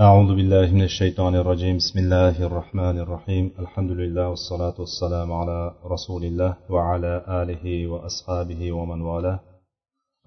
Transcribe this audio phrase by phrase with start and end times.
[0.00, 6.24] أعوذ بالله من الشيطان الرجيم بسم الله الرحمن الرحيم الحمد لله والصلاة والسلام على رسول
[6.24, 9.40] الله وعلى آله وأصحابه ومن والاه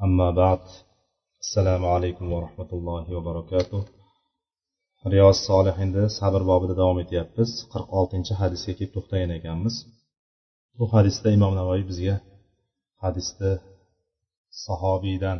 [0.04, 0.60] أما بعد
[1.40, 3.82] السلام عليكم ورحمة الله وبركاته
[5.14, 9.76] riyoz solihinda sabr bobida davom etyapmiz qirq oltinchi hadisga kelib to'xtagan ekanmiz
[10.78, 12.16] bu hadisda imom navoiy bizga
[13.04, 13.52] hadisni
[14.66, 15.40] sahobiydan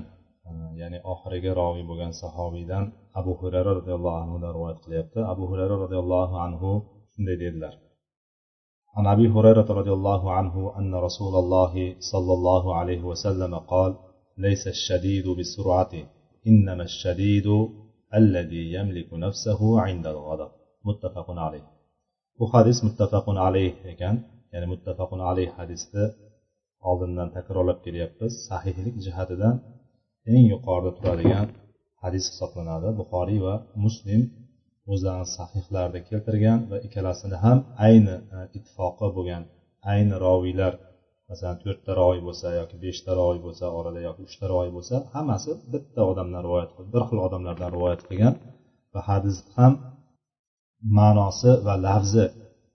[0.82, 2.84] ya'ni oxirgi roviy bo'lgan sahobiydan
[3.20, 6.70] abu hurayra roziyallohu anhudan rivoyat qilyapti abu hurayra roziyallohu anhu
[7.14, 7.76] shunday dedilar
[8.98, 11.74] عن ابي هريره رضي الله عنه ان رسول الله
[12.12, 13.92] صلى الله عليه وسلم قال
[14.46, 15.94] ليس الشديد بالسرعه
[16.50, 17.48] انما الشديد
[18.20, 20.52] الذي يملك نفسه عند الغضب
[20.88, 21.66] متفق عليه
[22.54, 24.16] hadis muttafaqun alayh ekan
[24.54, 26.06] ya'ni muttafaqun alayh hadisni
[26.90, 29.56] oldindan takrorlab kelyapmiz sahihlik jihatidan
[30.34, 31.48] eng yuqorida turadigan
[32.04, 32.88] hadis hisoblanadi.
[33.00, 34.22] Buxoriy va muslim
[34.94, 37.58] o'zlarini sahihlarida keltirgan va ikkalasini ham
[37.88, 39.44] ayni e, ittifoqi bo'lgan
[39.94, 40.74] ayni roviylar
[41.30, 46.02] masalan to'rtta roviy bo'lsa yoki beshta roviy bo'lsa orada yoki uchta roviy bo'lsa hammasi bitta
[46.12, 48.34] odamdan rivoyat qilib bir xil odamlardan rivoyat qilgan
[48.94, 49.74] va hadis ham
[51.00, 52.26] ma'nosi va lafzi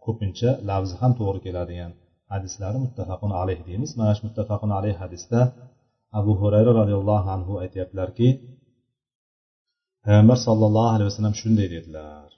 [0.05, 1.93] ko'pincha lafzi ham to'g'ri keladigan
[2.33, 3.91] hadislari muttafaqun alayh deymiz.
[3.99, 5.41] Mana shu muttafaqun alayh hadisda
[6.19, 8.29] abu hurayra roziyallohu anhu aytyaptilarki
[10.05, 12.29] payg'ambar sollallohu alayhi vasallam shunday dedilar.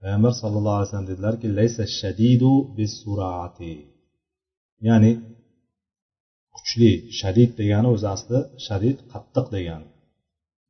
[0.00, 3.74] Payg'ambar sallallohu alayhi vasallam dedilarki laysa shadidu bisurati
[4.88, 5.12] ya'ni
[6.56, 9.88] kuchli shadid degani o'zi asli shadid qattiq degani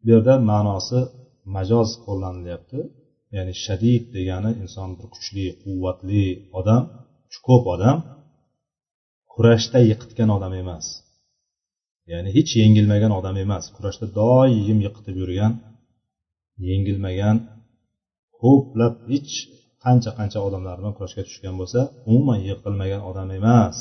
[0.02, 1.00] bu yerda ma'nosi
[1.56, 2.80] majoz qo'llanilyapti.
[3.36, 6.24] Ya'ni shadid degani inson bir kuchli quvvatli
[6.58, 6.82] odam
[7.46, 7.98] ko'p odam
[9.32, 10.86] kurashda yiqitgan odam emas.
[12.10, 13.64] Ya'ni hech yengilmagan odam emas.
[13.76, 15.52] Kurashda doim yiqitib yurgan
[16.68, 17.36] yengilmagan
[18.40, 19.32] ko'plab hech
[19.84, 21.80] qancha qancha odamlar bilan kurashga tushgan bo'lsa
[22.10, 23.76] umuman yiqilmagan odam emas.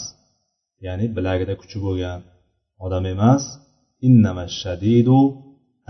[0.85, 2.19] Ya'ni bilagida kuchi bo'lgan
[2.85, 3.43] odam emas.
[4.61, 5.19] Shadidu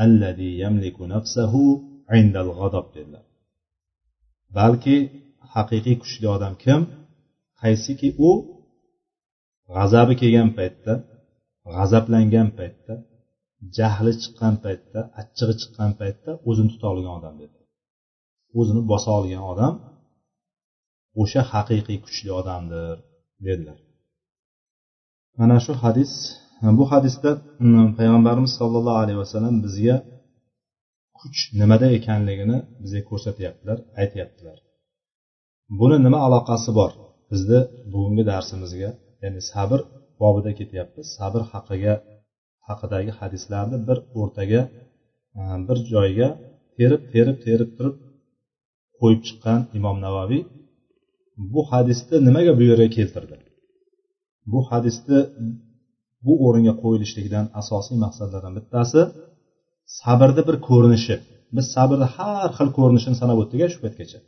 [0.03, 1.63] allazi yamliku nafsahu
[2.19, 3.23] indal g'adob dedilar.
[4.57, 4.97] Balki
[5.53, 6.79] haqiqiy kuchli odam kim?
[7.61, 8.29] Qaysiki u
[9.75, 10.93] g'azabi kelgan paytda
[11.75, 12.93] g'azablangan paytda
[13.77, 17.57] jahli chiqqan paytda achchig'i chiqqan paytda o'zini tuta olgan odam dedi.
[18.59, 19.73] O'zini bosa olgan odam
[21.21, 22.95] o'sha haqiqiy kuchli odamdir
[23.45, 23.79] dedilar.
[25.39, 26.11] Mana shu hadis
[26.79, 27.31] bu hadisda
[27.97, 29.95] payg'ambarimiz sollallohu alayhi vasallam bizga
[31.19, 34.57] kuch nimada ekanligini bizga ko'rsatyaptilar aytyaptilar.
[35.79, 36.91] Buni nima aloqasi bor?
[37.31, 37.59] Bizni
[37.91, 38.89] bugungi darsimizga
[39.23, 39.79] ya'ni sabr
[40.21, 41.93] bobida ketyapmiz sabr haqiga
[42.67, 44.61] haqidagi hadislarni bir o'rtaga
[45.39, 46.29] e, bir joyga
[46.77, 47.95] terib terib terib turib
[48.99, 50.41] qo'yib chiqqan imom navoiy
[51.53, 53.35] bu hadisni nimaga bu yerga keltirdi?
[54.51, 55.19] Bu hadisni
[56.25, 59.01] bu o'ringa qo'yilishligidan asosiy maqsadlardan bittasi
[60.01, 61.15] sabrni bir ko'rinishi.
[61.55, 64.19] Biz sabrni har xil ko'rinishini sanab o'tdik shu paytgacha.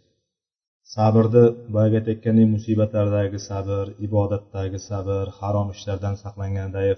[0.96, 1.44] Sabrni
[1.74, 6.94] boyagi aytayotgandek musibatlardagi sabr ibodatdagi sabr harom ishlardan saqlangandagi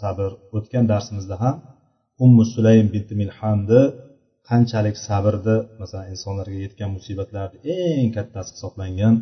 [0.00, 0.30] sabr.
[0.56, 1.56] O'tgan darsimizda ham
[2.24, 3.80] ummu sulaym binti milhamni
[4.48, 9.14] qanchalik sabrni masalan insonlarga yetgan musibatlarni eng kattasi hisoblangan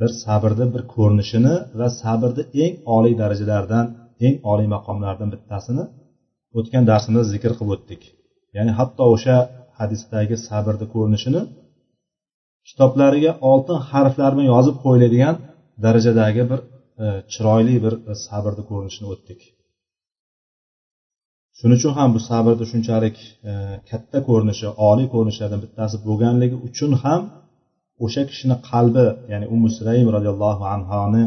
[0.00, 3.86] bir sabrni bir ko'rinishini va sabrni eng oliy darajalardan
[4.26, 5.84] eng oliy maqomlardan bittasini
[6.58, 8.02] o'tgan darsimizda zikr qilib o'tdik.
[8.56, 9.36] Ya'ni hatto o'sha
[9.78, 11.42] hadisdagi sabrni ko'rinishini
[12.68, 15.36] kitoblariga oltin harflar bilan yozib qo'yiladigan
[15.84, 16.60] darajadagi bir
[17.04, 19.40] e, chiroyli bir e, sabrni ko'rinishini o'tdik.
[21.58, 23.16] Shuning uchun ham bu sabrni shunchalik
[23.50, 23.52] e,
[23.90, 27.22] katta ko'rinishi oliy ko'rinishlardan bittasi bo'lganligi uchun ham
[28.04, 31.24] o'sha kishini qalbi ya'ni umu sulaym roziyallohu anhoni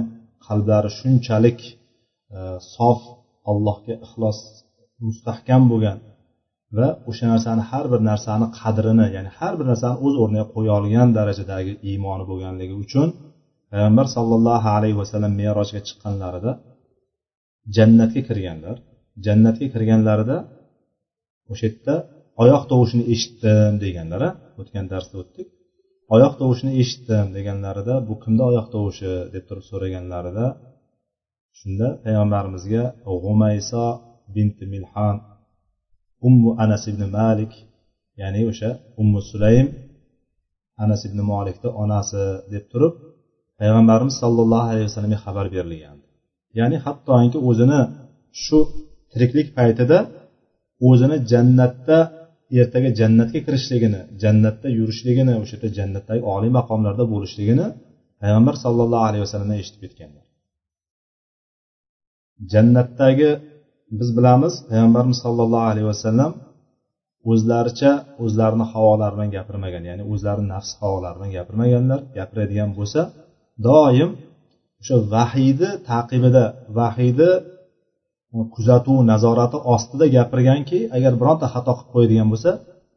[0.48, 1.60] qalblari shunchalik
[2.76, 3.00] sof
[3.52, 4.40] allohga ixlos
[5.08, 5.98] mustahkam bo'lgan
[6.78, 11.08] va o'sha narsani har bir narsani qadrini ya'ni har bir narsani o'z o'rniga qo'ya olgan
[11.18, 13.08] darajadagi iymoni bo'lganligi uchun
[13.72, 16.52] payg'ambar sollallohu alayhi vasallam merojga chiqqanlarida
[17.76, 18.76] jannatga kirganlar
[19.26, 20.38] jannatga kirganlarida
[21.52, 21.96] o'sha yerda
[22.44, 24.22] oyoq tovushini eshitdim deganlar
[24.60, 25.48] o'tgan darsda o'tdik.
[26.16, 29.12] Oyoq tovushini eshitdim deganlarida bu kimni oyoq tovushi?
[29.34, 30.46] deb turib so'raganlarida
[31.60, 32.84] shunda payg'ambarimizga
[33.24, 33.86] g'umayso
[34.36, 35.16] binti milhan
[36.28, 37.52] ummu anas ibn malik
[38.22, 38.70] ya'ni o'sha
[39.02, 39.68] ummu sulaym
[40.84, 42.24] anas ibn molikni onasi
[42.54, 42.94] deb turib
[43.60, 45.98] payg'ambarimiz sollallohu alayhi vasallamga xabar berilgan
[46.60, 47.80] ya'ni hattoki o'zini
[48.44, 48.60] shu
[49.12, 49.98] tiriklik paytida
[50.90, 51.98] o'zini jannatda
[52.62, 57.68] ertaga jannatga kirishligini jannatda yurishligini o'sha yerda jannatdagi oliy maqomlarda bo'lishligini
[58.22, 60.26] payg'ambar sollallohu alayhi vasallamdan eshitib ketganlar.
[62.52, 63.30] Jannatdagi
[64.00, 66.32] biz bilamiz payg'ambarimiz sollallohu alayhi vasallam
[67.32, 67.92] o'zlaricha
[68.24, 73.02] o'zlarini havolari bilan gapirmagan ya'ni o'zlarini nafs havolari bilan gapirmaganlar gapiradigan bo'lsa
[73.68, 74.10] doim
[74.82, 76.44] o'sha vahiyni taqibida
[76.80, 77.32] vahiyni
[78.56, 82.52] kuzatuv nazorati ostida gapirganki agar bironta xato qilib qo'yadigan bo'lsa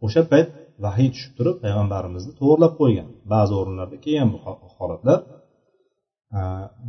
[0.07, 0.49] o'sha payt
[0.85, 3.09] vahiy tushib turib payg'ambarimizni to'g'irlab qo'ygan.
[3.33, 4.39] Ba'zi o'rinlarda kelgan bu
[4.79, 5.19] holatlar.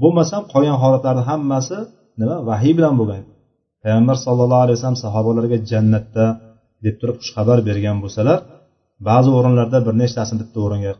[0.01, 1.77] Bo'lmasam qolgan holatlarni hammasi
[2.19, 2.37] nima?
[2.49, 3.23] Vahiy bilan bo'lgan.
[3.83, 6.25] Payg'ambar sallallohu alayhi vasallam sahobalarga jannatda
[6.85, 8.39] deb turib xushxabar bergan bo'lsalar
[9.09, 10.93] ba'zi o'rinlarda bir nechtasini bitta o'ringa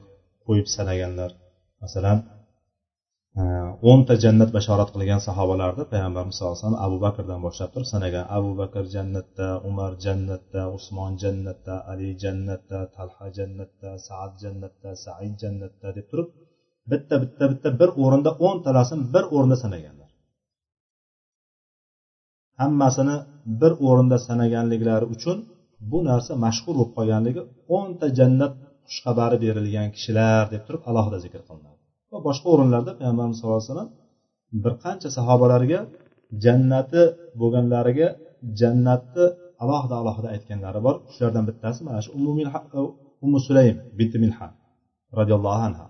[0.45, 1.31] qo'yib sanaganlar
[1.83, 2.17] masalan
[3.39, 3.43] e,
[3.89, 8.25] o'nta jannat bashorat qilgan sahobalarni payg'ambarimiz sallallohu alayhi vasallam abu bakrdan boshlab turib sanagan.
[8.37, 15.87] Abu bakr jannatda umar jannatda usmon jannatda ali jannatda talha jannatda saad jannatda said jannatda
[15.97, 16.27] deb turib
[16.91, 19.98] bitta bitta bitta bir o'rinda o'ntalasini bir o'rinda sanagan.
[22.59, 23.17] Hammasini
[23.61, 25.37] bir o'rinda sanaganliklari uchun
[25.91, 27.41] bu narsa mashhur bo'lib qolganligi
[27.77, 28.53] o'nta jannat
[28.87, 31.77] xushxabari berilgan kishilar deb turib alohida zikr qilinadi.
[32.11, 33.91] Va boshqa o'rinlarda payg'ambarimiz sallallohu alayhi vasallam
[34.63, 35.79] bir qancha sahobalarga
[36.43, 37.01] jannati
[37.41, 38.07] bo'lganlariga
[38.59, 39.25] jannatni
[39.63, 40.95] alohida alohida aytganlari bor.
[41.13, 42.09] Shulardan bittasi mana shu
[43.25, 44.51] ummu e, sulaym binti milhan
[45.19, 45.85] roziyallohu anha.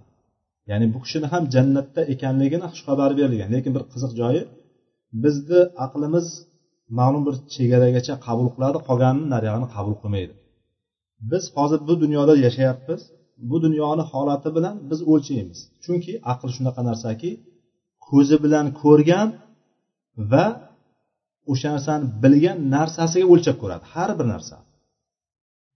[0.69, 3.49] Ya'ni bu kishini ham jannatda ekanligini xushxabar berilgan.
[3.55, 4.41] Lekin bir qiziq joyi
[5.23, 6.27] bizni aqlimiz
[6.97, 10.33] ma'lum bir chegaragacha qabul qiladi qolganini nariyog'ini qabul qilmaydi.
[11.31, 13.01] Biz hozir bu dunyoda yashayapmiz.
[13.49, 15.59] Bu dunyoni holati bilan biz o'lchaymiz.
[15.83, 17.31] Chunki aql shunaqa narsaki
[18.07, 19.27] ko'zi bilan ko'rgan
[20.31, 20.45] va
[21.51, 23.83] o'sha narsani bilgan narsasiga o'lchab ko'radi.
[23.93, 24.55] Har bir narsa.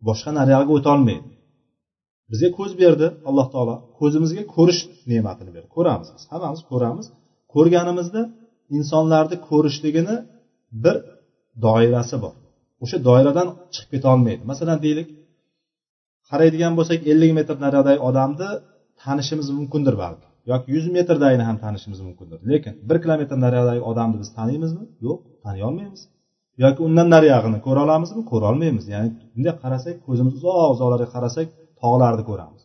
[0.07, 1.27] Boshqa nariyog'iga o'tolmaydi
[2.31, 3.75] bizga ko'z berdi alloh taolo.
[4.00, 4.81] Ko'zimizga ko'rish
[5.12, 5.68] ne'matini berdi.
[5.75, 6.24] Ko'ramiz biz.
[6.31, 7.06] Hammamiz ko'ramiz.
[7.54, 8.21] Ko'rganimizda
[8.77, 10.16] insonlarni ko'rishligini
[10.83, 10.95] bir
[11.65, 12.35] doirasi bor.
[12.83, 15.07] O'sha doiradan chiqib keta olmaydi masalan deylik
[16.29, 18.49] qaraydigan bo'lsak ellik metr naridagi odamni
[19.03, 20.27] tanishimiz mumkindir balki.
[20.51, 22.39] Yoki yuz metrdagini ham tanishimiz mumkindir.
[22.51, 24.83] Lekin bir kilometr naridagi odamni biz taniymizmi?
[25.05, 26.01] Yo'q taniy olmaymiz
[26.61, 28.21] yoki undan nariyog'ini ko'ra olamizmi?
[28.31, 28.85] Ko'ra olmaymiz.
[28.93, 31.47] Ya'ni bunday qarasak ko'zimiz uzoq uzoqlarga qarasak
[31.81, 32.61] tog'larni ko'ramiz.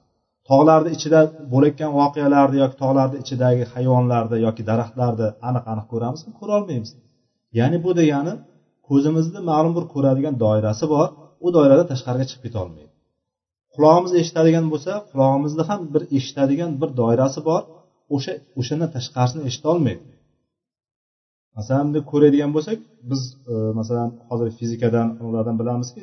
[0.48, 1.20] Tog'larni ichida
[1.52, 6.30] bo'layotgan voqealarni yoki tog'larni ichidagi hayvonlarni yoki daraxtlarni aniq aniq ko'ramizmi?
[6.40, 6.90] Ko'ra olmaymiz.
[7.58, 8.34] Ya'ni bu degani
[8.88, 11.08] ko'zimizni ma'lum bir ko'radigan doirasi bor.
[11.46, 12.92] U doirada tashqariga chiqib keta olmaydi.
[13.74, 17.62] Qulog'imiz eshitadigan bo'lsa qulog'imizni ham bir eshitadigan bir doirasi bor.
[18.14, 20.04] O'sha o'shandan tashqarisini eshitolmaydi
[21.58, 22.78] masalan bunday ko'radigan bo'lsak
[23.10, 23.20] biz
[23.52, 26.02] e, masalan hozir fizikadan ulardan bilamizki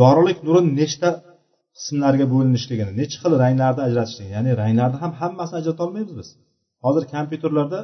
[0.00, 1.10] yorug'lik nuri nechta
[1.78, 6.28] qismlarga bo'linishligini nechi xil ranglarni ajratishligini ya'ni ranglarni ham hammasini ajrata olmaymiz biz.
[6.84, 7.80] Hozir kompyuterlarda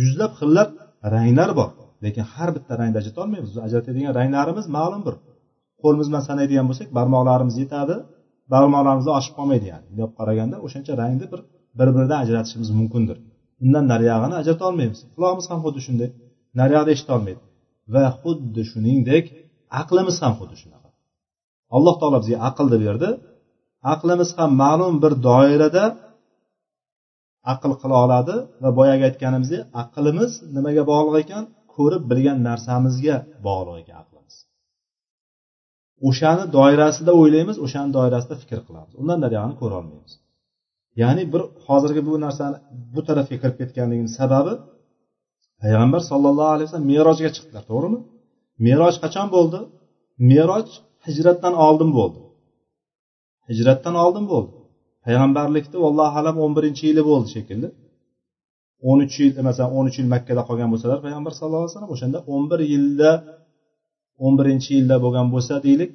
[0.00, 0.70] yuzlab xillab
[1.14, 1.70] ranglar bor.
[2.04, 5.14] Lekin har bitta rangni ajrata olmaymiz biz ajratadigan ranglarimiz ma'lum bir
[5.82, 7.96] qo'limiz bilan sanaydigan bo'lsak barmoqlarimiz yetadi.
[8.52, 9.84] Barmoqlarimiz oshib qolmaydi ya'ni.
[9.88, 11.40] Bunday olib qaraganda o'shancha rangni bir
[11.78, 13.16] bir biridan ajratishimiz mumkindir.
[13.64, 16.10] Undan nariyog'ini ajrata olmaymiz qulog'imiz ham xuddi shunday.
[16.60, 17.40] Nariyog'ni eshita olmaydi
[17.94, 19.24] va xuddi shuningdek
[19.80, 20.88] aqlimiz ham xuddi shunaqa.
[21.76, 23.08] Alloh taolo bizga aqlni berdi.
[23.94, 25.84] Aqlimiz ham ma'lum bir doirada
[27.52, 31.44] aql qila oladi va boyagi aytganimizdek aqlimiz nimaga bog'liq ekan?
[31.74, 33.16] Ko'rib bilgan narsamizga
[33.46, 34.34] bog'liq ekan aqlimiz.
[36.08, 38.92] O'shani doirasida o'ylaymiz o'shani doirasida fikr qilamiz.
[39.00, 40.12] Undan naryog'ini ko'ra olmaymiz.
[41.02, 42.56] Ya'ni bir hozirgi bu narsani
[42.94, 44.54] bu tarafga kirib ketganligini sababi
[45.62, 47.98] payg'ambar sollallohu alayhi vasallam merojga chiqdilar to'g'rimi?
[48.66, 49.60] Meroj qachon bo'ldi?
[50.30, 50.66] Meroj
[51.06, 52.20] hijratdan oldin bo'ldi.
[53.48, 54.57] Hijratdan oldin bo'ldi.
[55.08, 57.68] Payg'ambarlikni allohu alam o'n birinchi yili bo'ldi shekilli.
[58.88, 62.18] o'n uch yil masalan o'n uch yil makkada qolgan bo'lsalar payg'ambar sallallohu alayhi vasallam o'shanda
[62.34, 63.10] o'n bir yilda
[64.24, 65.92] o'n birinchi yilda bo'lgan bo'lsa deylik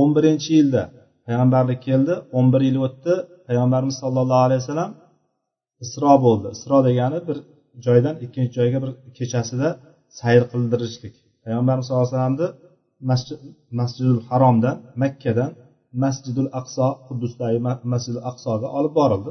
[0.00, 0.82] o'n birinchi yilda
[1.26, 3.14] payg'ambarlik keldi o'n bir yil o'tdi
[3.48, 4.90] payg'ambarimiz sollallohu alayhi vasallam
[5.84, 6.48] isro bo'ldi.
[6.56, 7.38] Isro degani bir
[7.86, 9.68] joydan ikkinchi joyga bir kechasida
[10.20, 11.14] sayr qildirishlik.
[11.44, 12.48] Payg'ambarimiz sallallohu alayhi vasallamni
[13.80, 15.50] masjidul haromdan makkadan
[16.02, 17.58] masjidul aqso quddusdagi
[17.92, 19.30] masjidul aqsoga olib borildi.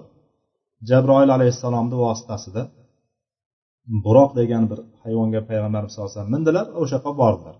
[0.90, 2.64] Jabroil alayhissalomni vositasida
[4.06, 7.56] buroq degan bir hayvonga payg'ambarimiz sallallohu alayhi vasallam mindilar o'sha yoqqa bordilar.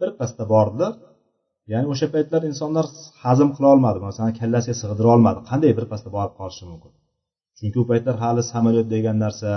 [0.00, 0.92] Birpasda bordilar.
[1.72, 2.86] Ya'ni o'sha paytlar insonlar
[3.24, 3.98] hazm qila olmadi.
[4.08, 5.38] Masalan kallasiga sig'dira olmadi.
[5.50, 6.92] Qanday birpasda borib qolishi mumkin?
[7.58, 9.50] Chunki u paytlar hali samolyot degan narsa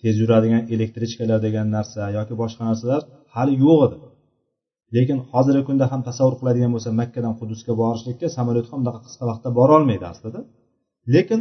[0.00, 3.02] tez yuradigan elektrichkalar degan narsa yoki boshqa narsalar
[3.34, 3.96] hali yo'q edi.
[4.96, 9.48] Lekin hozirgi kunda ham tasavvur qiladigan bo'lsa makkadan qudusga borishlikka samolyot ham unaqa qisqa vaqtda
[9.58, 10.40] borolmaydi aslida.
[11.14, 11.40] Lekin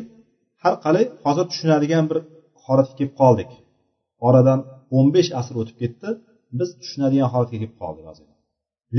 [0.63, 2.17] har qalay hozir tushunadigan bir
[2.65, 3.49] holatga kelib qoldik.
[4.27, 4.59] Oradan
[4.97, 6.09] o'n besh asr o'tib ketdi
[6.59, 8.25] biz tushunadigan holatga kelib qoldik hozir.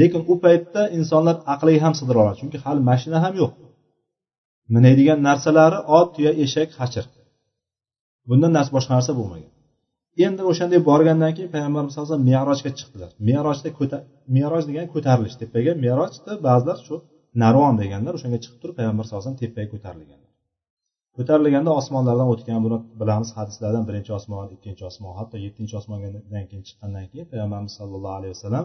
[0.01, 3.53] Lekin u paytda insonlar aqliga ham sig'dira oladi chunki hali mashina ham yo'q.
[4.75, 7.05] Minaydigan narsalari ot tuya eshak hachir.
[8.29, 9.53] Bundan narsa boshqa narsa bo'lmagan.
[10.27, 13.11] Endi o'shanday borgandan keyin payg'ambarimiz sallallohu alayhi vasallam merojga chiqdilar.
[13.29, 13.99] Merojda
[14.37, 16.95] meroj degani ko'tarilish tepaga merojda ba'zilar shu
[17.43, 20.31] narvon deganlar o'shanga chiqib turib payg'ambar sallallohu alayhi vasallam tepaga ko'tarilganlar.
[21.17, 27.05] Ko'tarilganda osmonlardan o'tgan buni bilamiz hadislardan birinchi osmon ikkinchi osmon hatto yettinchi osmondan keyin chiqqandan
[27.11, 28.65] keyin payg'ambarimiz sallallohu alayhi vasallam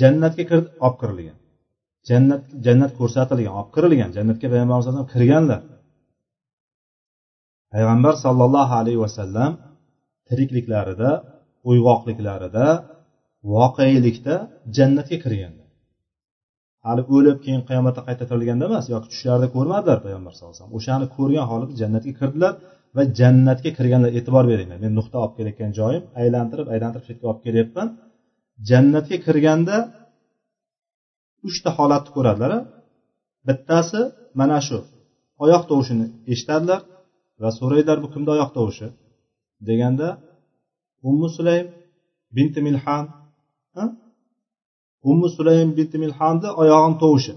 [0.00, 1.38] jannatga kirib olib kirilgan.
[2.08, 4.10] Jannat jannat ko'rsatilgan olib kirilgan.
[4.16, 5.60] Jannatga payg'ambar vasallam kirganlar.
[7.72, 9.52] Payg'ambar sollallohu alayhi vasallam
[10.28, 11.10] tirikliklarida
[11.70, 12.66] uyg'oqliklarida
[13.54, 14.34] voqelikda
[14.76, 15.62] jannatga kirganlar
[16.86, 20.78] hali o'lib keyin qiyomatda qayta tirilganda emas yoki tushlarida ko'rmadilar payg'ambar sallallohu alayhi vasallam.
[20.78, 22.52] O'shani ko'rgan holatda jannatga kirdilar
[22.96, 24.78] va jannatga kirganlar e'tibor beringlar.
[24.84, 27.88] Men nuqta olib kelayotgan joyim aylantirib aylantirib chetga olib kelyapman.
[28.70, 29.76] Jannatga kirganda
[31.48, 32.52] uchta holatni ko'radilar
[33.48, 34.00] bittasi
[34.40, 34.78] mana shu
[35.44, 36.80] oyoq tovushini eshitadilar
[37.42, 38.86] va so'raydilar bu kimni oyoq tovushi?
[39.68, 40.08] Deganda
[41.08, 41.66] ummu sulaym
[42.36, 43.04] binti milhan
[45.10, 47.32] ummu sulaym binti milhanni oyog'ini tovushi.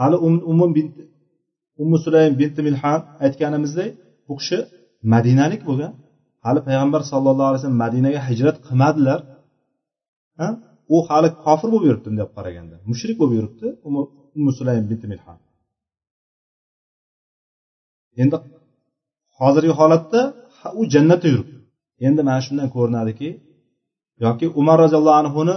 [0.00, 1.02] Hali um, ummu binti
[1.82, 3.90] ummu sulaym binti milhan aytganimizdek
[4.26, 4.58] bu kishi
[5.12, 5.92] madinalik bo'lgan.
[6.44, 9.20] Hali payg'ambar sallallohu alayhi vasallam madinaga hijrat qilmadilar.
[10.94, 12.76] U hali kofir bo'lib yuribdi bunday qaraganda.
[12.90, 13.66] Mushrik bo'lib yuribdi
[14.38, 15.38] ummu sulaym binti milhan.
[18.22, 18.36] Endi
[19.38, 20.20] hozirgi holatda
[20.78, 21.56] u jannatda yuribdi.
[22.06, 23.28] Endi mana shundan ko'rinadiki
[24.24, 25.56] yoki umar roziyallohu anhuni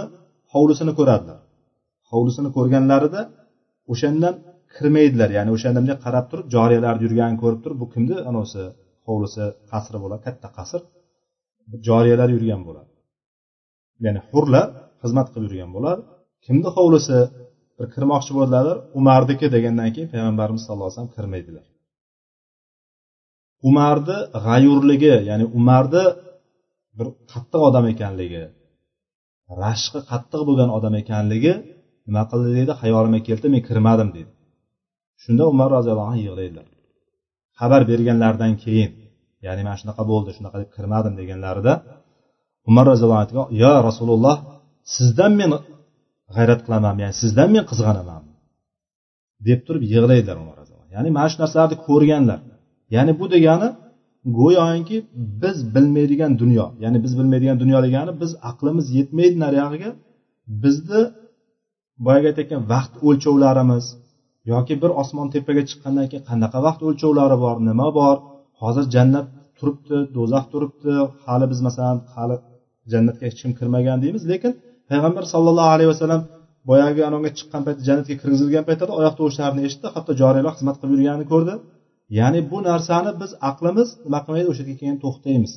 [0.52, 1.38] hovlisini ko'radilar.
[2.10, 3.20] Hovlisini ko'rganlarida
[3.92, 4.34] o'shandan
[4.74, 8.62] kirmaydilar ya'ni o'shanda bunday qarab turib joriyalarni yurganini ko'rib turib bu kimni anavisi
[9.08, 10.80] hovlisi qasri bo'ladi katta qasr.
[11.88, 12.90] Joriyalar yurgan bo'ladi.
[14.04, 14.66] Ya'ni hurlar
[15.02, 16.02] xizmat qilib yurgan bo'ladi.
[16.46, 17.18] Kimni hovlisi?
[17.78, 21.64] Bir kirmoqchi bo'ldilar umarniki degandan keyin payg'ambarimiz sallallohu alayhi vasallam kirmaydilar.
[23.68, 26.04] Umarni g'ayurligi ya'ni umarni
[26.98, 28.42] bir qattiq odam ekanligi
[29.62, 31.52] rashqi qattiq bo'lgan odam ekanligi
[32.06, 32.72] nima qildi deydi?
[32.82, 34.32] Xayolimga keldi men kirmadim deydi.
[35.22, 36.66] Shunda umar roziyallohu anhu yig'laydilar.
[37.60, 38.90] Xabar berganlaridan keyin
[39.46, 41.72] ya'ni mana shunaqa bo'ldi shunaqa deb kirmadim deganlarida
[42.70, 44.36] umar roziyallohu anhu yo rasululloh
[44.96, 45.50] sizdan men
[46.34, 48.22] g'ayrat qilaman ya'ni sizdan men qizg'anaman
[49.48, 50.56] deb turib yig'laydilar umar
[50.94, 52.40] ya'ni mana shu narsalarni ko'rganlar.
[52.94, 53.68] Ya'ni bu degani
[54.38, 54.98] go'yoki
[55.42, 56.66] biz bilmaydigan dunyo.
[56.84, 59.90] Ya'ni biz bilmaydigan dunyo degani biz aqlimiz yetmaydi nariyog'iga
[60.62, 61.00] bizni
[62.04, 63.84] boyagi aytayotgan vaqt o'lchovlarimiz
[64.52, 68.16] yoki bir osmon tepaga chiqqandan keyin qanaqa vaqt o'lchovlari bor nima bor?
[68.60, 69.26] Hozir jannat
[69.58, 70.92] turibdi do'zax turibdi.
[71.24, 72.36] Hali biz masalan hali
[72.92, 74.22] jannatga hech kim kirmagan deymiz.
[74.32, 74.52] Lekin
[74.90, 76.22] payg'ambar sallallohu alayhi vasallam
[76.70, 79.86] boyagi anavga chiqqan paytda jannatga kirgizilgan paytda oyoq tovushlarini eshitdi.
[79.94, 81.54] Hatto joriylar xizmat qilib yurganini ko'rdi.
[82.18, 85.52] Ya'ni bu narsani biz aqlimiz nima qilmaydi o'sha yerga keyin to'xtaymiz.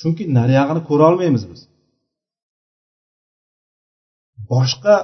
[0.00, 1.60] Chunki nariyog'ini ko'rolmaymiz biz.
[4.52, 4.96] Boshqa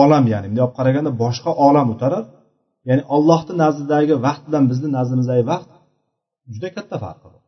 [0.00, 2.24] olam ya'ni bunday olib qaraganda boshqa olam o'tarar.
[2.88, 5.70] Ya'ni ollohni nazdidagi vaqt bilan bizni nazdimizdagi vaqt
[6.54, 7.42] juda katta farqi bor.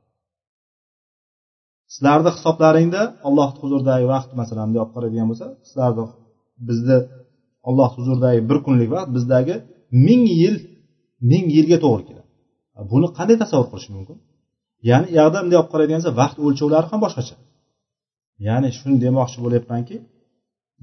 [1.95, 6.05] Sizlarni hisoblaringda ollohni huzuridagi vaqt masalan bunday olib qaraydigan bo'lsa sizlarni
[6.69, 6.99] bizni
[7.69, 9.55] alloh huzuridagi bir kunlik vaqt bizdagi
[10.07, 10.57] ming yil
[11.31, 12.16] ming yilga to'g'ri keladi.
[12.93, 14.17] Buni qanday tasavvur qilish mumkin?
[14.89, 17.37] Ya'ni u yoqda bunday olib qaraydigan bo'lsa vaqt o'lchovlari ham boshqacha.
[18.47, 19.97] Ya'ni shuni demoqchi bo'lyapmanki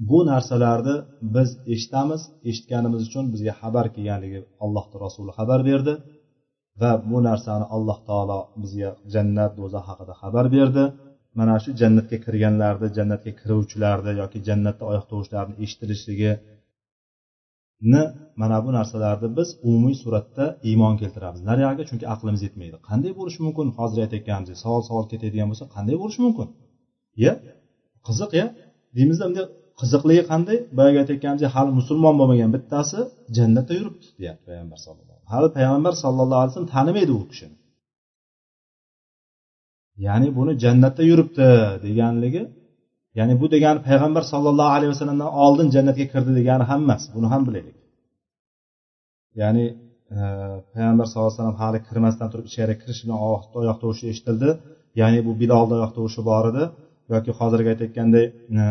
[0.08, 0.96] bu narsalarni
[1.34, 5.94] biz eshitamiz eshitganimiz uchun bizga xabar kelganligi allohni rasuli xabar berdi
[6.80, 10.84] va bu narsani alloh taolo bizga jannat do'zax haqida xabar berdi.
[11.38, 16.30] Mana shu jannatga kirganlarni jannatga kiruvchilarni yoki jannatda oyoq tovushlarini eshitilishligi
[17.92, 18.02] ni
[18.40, 21.40] mana bu narsalarni biz umumiy suratda iymon keltiramiz.
[21.50, 22.76] Nariyog'iga chunki aqlimiz yetmaydi.
[22.88, 23.66] Qanday bo'lishi mumkin?
[23.78, 26.48] Hozir aytayotganimizdek savol savol ketadigan bo'lsa qanday bo'lishi mumkin?
[27.24, 27.32] Ya
[28.06, 28.46] qiziq ya?
[28.96, 29.44] Deymizda bunday
[29.80, 30.58] qiziqligi qanday?
[30.78, 32.98] Boyagi aytayotganimizdek hali musulmon bo'lmagan bittasi
[33.36, 37.56] jannatda yuribdi deyapti payg'ambar sallallohu alayhi hali payg'ambar sallallohu alayhi vasallam tanimaydi u kishini.
[40.06, 41.48] Ya'ni buni jannatda yuribdi
[41.86, 42.42] deganligi
[43.18, 47.42] ya'ni bu degani payg'ambar sollallohu alayhi vasallamdan oldin jannatga kirdi degani ham emas buni ham
[47.48, 47.76] bilaylik.
[49.40, 49.64] Ya'ni
[50.18, 50.20] e,
[50.74, 53.18] payg'ambar sallallohu alayhi vasallam hali kirmasdan turib ichkariga kirish bilan
[53.60, 54.48] oyoq tovushi eshitildi.
[55.00, 56.64] Ya'ni bu bilolni oyoq tovushi bor edi.
[57.12, 58.24] Yoki hozirgi aytayotganday
[58.60, 58.64] e,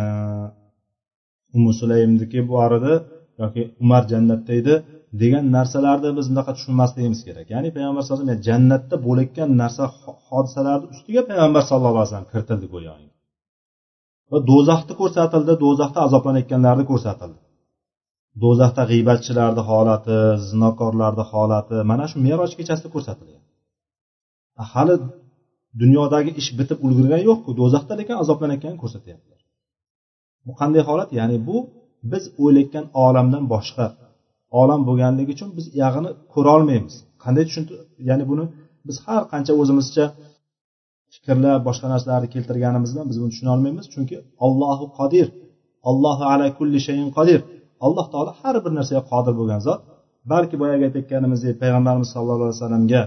[1.58, 2.94] umu sulaymniki bor edi
[3.42, 4.76] yoki umar jannatda edi
[5.22, 7.48] degan narsalarni biz bunaqa tushunmasligimiz kerak.
[7.54, 9.84] Ya'ni payg'ambar sallallohu alayhi vasallam jannatda bo'layotgan narsa
[10.30, 13.13] hodisalarni ustiga payg'ambar sallallohu alayhi vasallam kiritildi go'yoki.
[14.34, 17.40] Va do'zaxni ko'rsatildi do'zaxda azoblanayotganlarni ko'rsatildi.
[18.44, 20.18] Do'zaxda g'iybatchilarni holati
[20.50, 23.44] zinokorlarni holati mana shu meroj kechasida ko'rsatilgan.
[24.72, 24.96] Hali
[25.82, 29.40] dunyodagi ish bitib ulgurgani yo'qku do'zaxda lekin azoblanayotganini ko'rsatyaptilar.
[30.48, 31.10] Bu qanday holat?
[31.20, 31.58] Ya'ni bu
[32.12, 33.86] biz o'ylayotgan olamdan boshqa
[34.62, 36.96] olam bo'lganligi uchun biz uyog'ini ko'rolmaymiz.
[37.24, 37.78] Qanday tushuntir
[38.10, 38.46] ya'ni buni
[38.88, 40.06] biz har qancha o'zimizcha
[41.14, 44.16] fikrlar boshqa narsalarni keltirganimizdan biz buni tushuna olmaymiz chunki
[44.46, 45.28] ollohu qodir
[45.90, 47.40] allohu ala kulli shayin qodir.
[47.86, 49.82] Alloh taolo har bir narsaga qodir bo'lgan zot.
[50.32, 53.02] Balki boyagi aytayotganimizdek payg'ambarimiz sallallohu alayhi vasallamga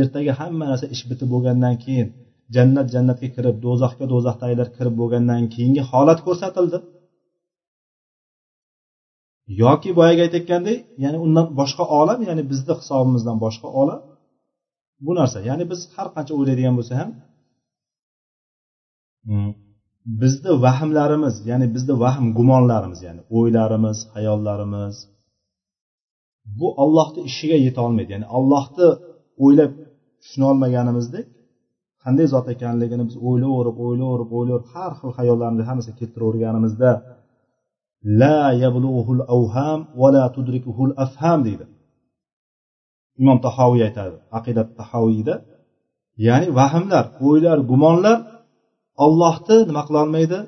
[0.00, 2.08] ertaga hamma narsa ish bitib bo'lgandan keyin
[2.54, 6.78] jannat jannatga kirib do'zaxga do'zaxdagilar kirib bo'lgandan keyingi holat ko'rsatildi.
[9.62, 14.00] Yoki boyagi aytayotgandek ya'ni undan boshqa olam ya'ni bizni hisobimizdan boshqa olam.
[15.06, 17.10] Bu narsa ya'ni biz har qancha o'ylaydigan bo'lsa ham
[20.20, 24.96] bizni vahmlarimiz ya'ni bizni vahm gumonlarimiz ya'ni o'ylarimiz xayollarimiz
[26.58, 28.10] bu ollohni ishiga yetolmaydi.
[28.16, 28.88] Ya'ni ollohni
[29.44, 29.72] o'ylab
[30.22, 31.26] tushunolmaganimizdek
[32.02, 36.90] qanday zot ekanligini biz o'ylayverib o'ylayverib o'ylayverib har xil xayollarni hammasini keltiraverganimizda
[38.20, 41.64] la yabluhul avham va la tudrikuhul afham deydi.
[43.22, 45.34] Imom tahoviy aytadi aqidat tahoviyda
[46.26, 48.18] ya'ni vahmlar o'ylar gumonlar
[49.04, 50.38] ollohni nima qilolmaydi?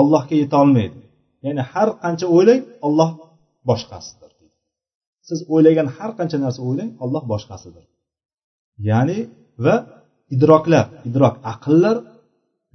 [0.00, 0.98] Ollohga yetolmaydi.
[1.44, 3.10] Ya'ni har qancha o'ylang olloh
[3.68, 4.30] boshqasidir
[5.28, 7.84] siz o'ylagan har qancha narsa o'ylang olloh boshqasidir.
[8.88, 9.18] Ya'ni
[9.64, 9.74] va
[10.34, 11.96] idroklar idrok aqllar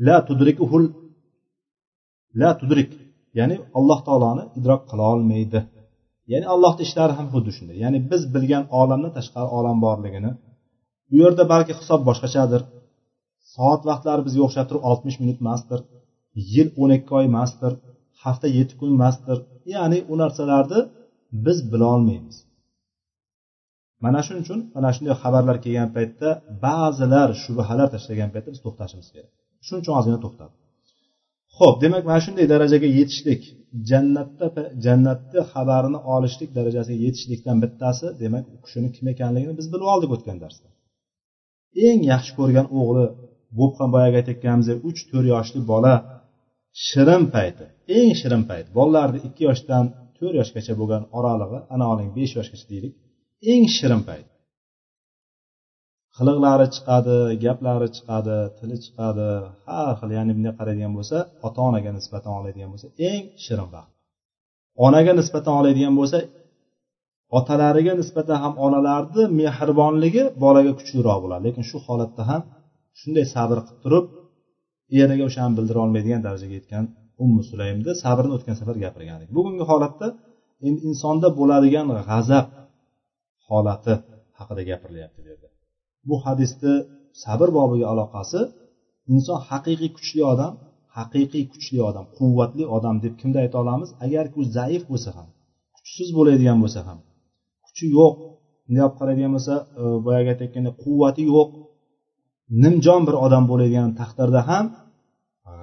[0.07, 0.85] la tudrikuhul
[2.41, 2.89] la tudrik.
[3.39, 5.59] Ya'ni alloh taoloni idrok qila olmaydi.
[6.31, 7.77] Ya'ni allohni ishlari ham xuddi shunday.
[7.83, 10.31] Ya'ni biz bilgan olamdan tashqari olam borligini
[11.13, 12.61] u yerda balki hisob boshqachadir.
[13.53, 15.79] Soat vaqtlari bizga o'xshab turib oltmish minut emasdir
[16.53, 17.73] yil o'n ikki oy emasdir
[18.23, 19.37] hafta yetti kun emasdir
[19.73, 20.79] ya'ni u narsalarni
[21.45, 22.37] biz bilolmaymiz
[24.03, 26.29] mana shuning uchun mana shunday xabarlar kelgan paytda
[26.65, 29.31] ba'zilar shubhalar tashlagan paytda biz to'xtashimiz kerak.
[29.65, 30.55] Shuning uchun ozgina to'xtadim
[31.57, 33.41] ho'p demak mana shunday darajaga yetishlik
[33.89, 34.47] jannatda
[34.85, 40.37] jannatni xabarini olishlik darajasiga yetishlikdan bittasi demak u kishini kim ekanligini biz bilib oldik o'tgan
[40.43, 40.67] darsda.
[41.87, 43.05] Eng yaxshi ko'rgan o'g'li
[43.57, 45.93] bu ham boyagi aytayotganimizdek uch to'rt yoshli bola
[46.87, 47.65] shirin payti
[47.97, 49.85] eng shirin payt bolalarni ikki yoshdan
[50.17, 52.93] to'rt yoshgacha bo'lgan oralig'i ana oling besh yoshgacha deylik
[53.51, 54.27] eng shirin payt
[56.17, 59.29] qiliqlari chiqadi gaplari chiqadi tili chiqadi.
[59.67, 63.91] Har xil ya'ni bunday qaraydigan bo'lsa ota onaga nisbatan oladigan bo'lsa eng shirin vaqt.
[64.85, 66.17] Onaga nisbatan oladigan bo'lsa
[67.37, 71.41] otalariga nisbatan ham onalarni mehribonligi bolaga kuchliroq bo'ladi.
[71.47, 72.41] Lekin shu holatda ham
[72.99, 74.05] shunday sabr qilib turib
[75.03, 76.85] eriga o'shani bildira olmaydigan darajaga yetgan
[77.23, 80.07] ummu sulaymni sabrni o'tgan safar gapirgan edik bugungi holatda
[80.67, 82.45] endi insonda bo'ladigan g'azab
[83.47, 83.93] holati
[84.37, 85.47] haqida gapirilyapti bu yerda.
[86.09, 86.73] Bu hadisni
[87.23, 88.39] sabr bobiga aloqasi
[89.13, 90.53] inson haqiqiy kuchli odam
[90.97, 93.89] haqiqiy kuchli odam quvvatli odam deb kimni ayta olamiz?
[94.05, 95.27] Agarki u zaif bo'lsa ham
[95.77, 96.99] kuchsiz bo'ladigan bo'lsa ham
[97.65, 98.13] kuchi yo'q
[98.65, 101.49] bunday olib qaraydigan bo'lsa e, boyagi aytayotgandek quvvati yo'q
[102.63, 104.65] nimjon bir odam bo'ladigan taqdirda ham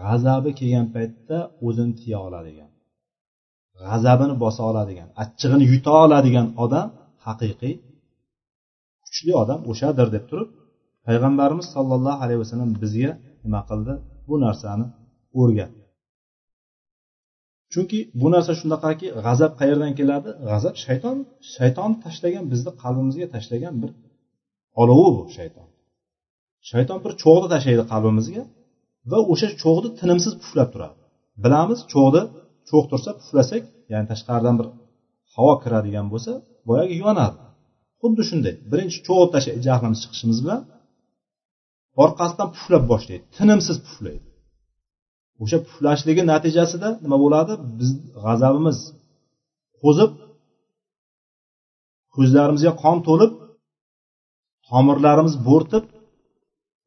[0.03, 2.71] g'azabi kelgan paytda o'zini tiya oladigan
[3.83, 6.89] g'azabini bosa oladigan achchig'ini yuta oladigan odam
[7.27, 7.75] haqiqiy
[9.05, 10.51] kuchli odam o'shadir deb turib
[11.07, 13.13] payg'ambarimiz sollallohu alayhi vasallam bizga
[13.45, 13.95] nima qildi?
[14.29, 14.87] Bu narsani
[15.41, 15.83] o'rgatdi.
[17.73, 20.31] Chunki bu narsa shunaqaki g'azab qayerdan keladi?
[20.51, 21.17] G'azab shayton
[21.55, 23.91] shayton tashlagan bizni qalbimizga tashlagan bir
[24.83, 25.67] olovi bu shayton.
[26.71, 28.43] Shayton bir cho'g'ni tashlaydi qalbimizga
[29.11, 30.97] va o'sha cho'g'ni tinimsiz puflab turadi.
[31.45, 32.23] Bilamiz cho'g'ni
[32.69, 34.67] cho'g' tursa puflasak ya'ni tashqaridan bir
[35.35, 36.33] havo kiradigan bo'lsa
[36.69, 37.39] boyagi yonadi.
[38.01, 40.63] Xuddi shunday birinchi cho'g'ni tashlay jahlimiz chiqishimiz bilan
[42.05, 44.27] orqasidan puflab boshlaydi tinimsiz puflaydi.
[45.43, 47.53] O'sha puflashligi natijasida nima bo'ladi?
[47.79, 47.91] Biz
[48.25, 48.79] g'azabimiz
[49.83, 50.13] qo'zib
[52.15, 53.33] ko'zlarimizga qon to'lib
[54.69, 55.85] tomirlarimiz bo'rtib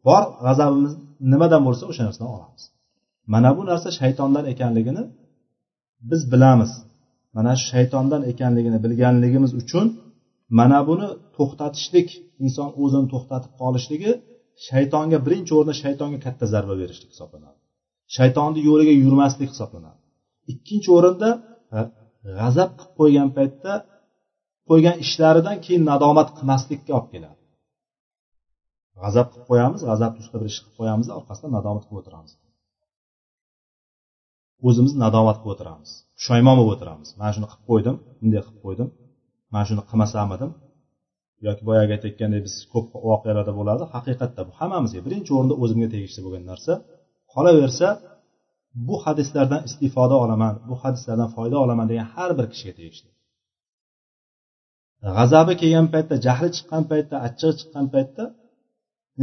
[0.08, 0.94] bor g'azabimiz
[1.32, 2.64] nimadan bo'lsa o'sha narsadan olamiz.
[3.34, 5.04] Mana bu narsa shaytondan ekanligini
[6.10, 6.72] biz bilamiz.
[7.36, 9.86] Mana shu shaytondan ekanligini bilganligimiz uchun
[10.60, 12.10] mana buni to'xtatishlik
[12.46, 14.12] inson o'zini to'xtatib qolishligi
[14.68, 17.58] shaytonga birinchi o'rinda shaytonga katta zarba berishlik hisoblanadi.
[18.16, 20.00] Shaytonni yo'liga yurmaslik hisoblanadi.
[20.52, 21.30] Ikkinchi o'rinda
[22.38, 23.74] g'azab qilib qo'ygan paytda
[24.70, 27.37] qo'ygan ishlaridan keyin nadomat qilmaslikka olib keladi.
[29.02, 32.32] G'azab qilib qo'yamiz g'azabni ustida bir ish qilib qo'yamiz orqasidan nadomat qilib o'tiramiz.
[34.68, 35.90] O'zimiz nadomat qilib o'tiramiz.
[36.18, 37.10] Pushaymon bo'lib o'tiramiz.
[37.20, 38.88] Mana shuni qilib qo'ydim bunday qilib qo'ydim.
[39.54, 40.52] Mana shuni qilmasamidim
[41.46, 46.44] yoki boyagi aytayotgandek biz ko'p voqealarda bo'ladi haqiqatda bu hammamizga birinchi o'rinda o'zimga tegishli bo'lgan
[46.52, 46.74] narsa.
[47.34, 47.88] Qolaversa
[48.88, 53.10] bu hadislardan istifoda olaman bu hadislardan foyda olaman degan har bir kishiga tegishli.
[55.18, 58.24] G'azabi kelgan paytda jahli chiqqan paytda achchig'i chiqqan paytda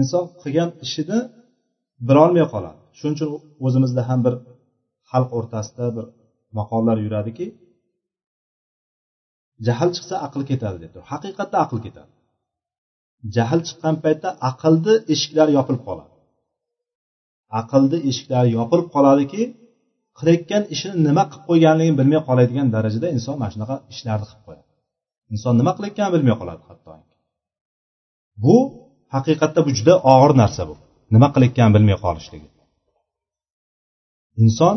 [0.01, 1.19] inson qilgan ishini
[2.09, 2.79] bilolmay qoladi.
[2.99, 3.31] Shuning uchun
[3.67, 4.35] o'zimizda ham bir
[5.11, 6.07] xalq o'rtasida bir
[6.59, 7.47] maqollar yuradiki
[9.67, 12.13] jahl chiqsa aql ketadi deb haqiqatda aql ketadi.
[13.37, 16.13] Jahl chiqqan paytda aqlni eshiklari yopilib qoladi.
[17.61, 19.43] Aqlni eshiklari yopilib qoladiki
[20.19, 24.65] qilayotgan ishini nima qilib qo'yganligini bilmay qoladigan darajada inson mana shunaqa ishlarni qilib qo'yadi.
[25.35, 26.91] Inson nima qilayotganini bilmay qoladi hatto
[28.45, 28.57] bu
[29.14, 30.74] haqiqatda bu juda og'ir narsa bu.
[31.14, 32.48] Nima qilayotganini bilmay qolishligi.
[34.42, 34.77] Inson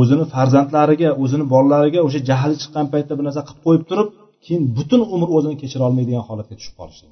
[0.00, 4.08] o'zini farzandlariga o'zini bolalariga o'sha jahli chiqqan paytda bir narsa qilib qo'yib turib
[4.44, 7.04] keyin butun umr o'zini kechira olmaydigan holatga tushib qolishi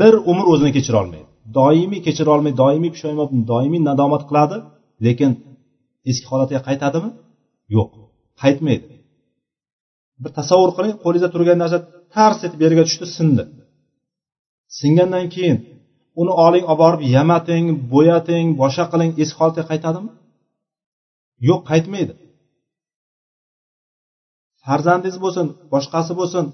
[0.00, 1.28] bir umr o'zini kechira olmaydi.
[1.58, 4.56] Doimiy kechira olmaydi doimiy pushaymon doimiy nadomat qiladi
[5.06, 5.30] lekin
[6.10, 7.10] eski holatiga qaytadimi?
[7.76, 7.90] Yo'q.
[8.42, 8.86] Qaytmaydi.
[10.22, 11.78] Bir tasavvur qiling qo'lingizda turgan narsa
[12.14, 13.42] tars etib yerga tushdi sindi.
[14.78, 15.58] Singandan keyin
[16.20, 20.10] uni oling olib borib yamating bo'yating boshqa qiling eski holatiga qaytadimi?
[21.48, 22.12] Yo'q qaytmaydi.
[24.64, 26.44] Farzandingiz bo'lsin boshqasi bo'lsin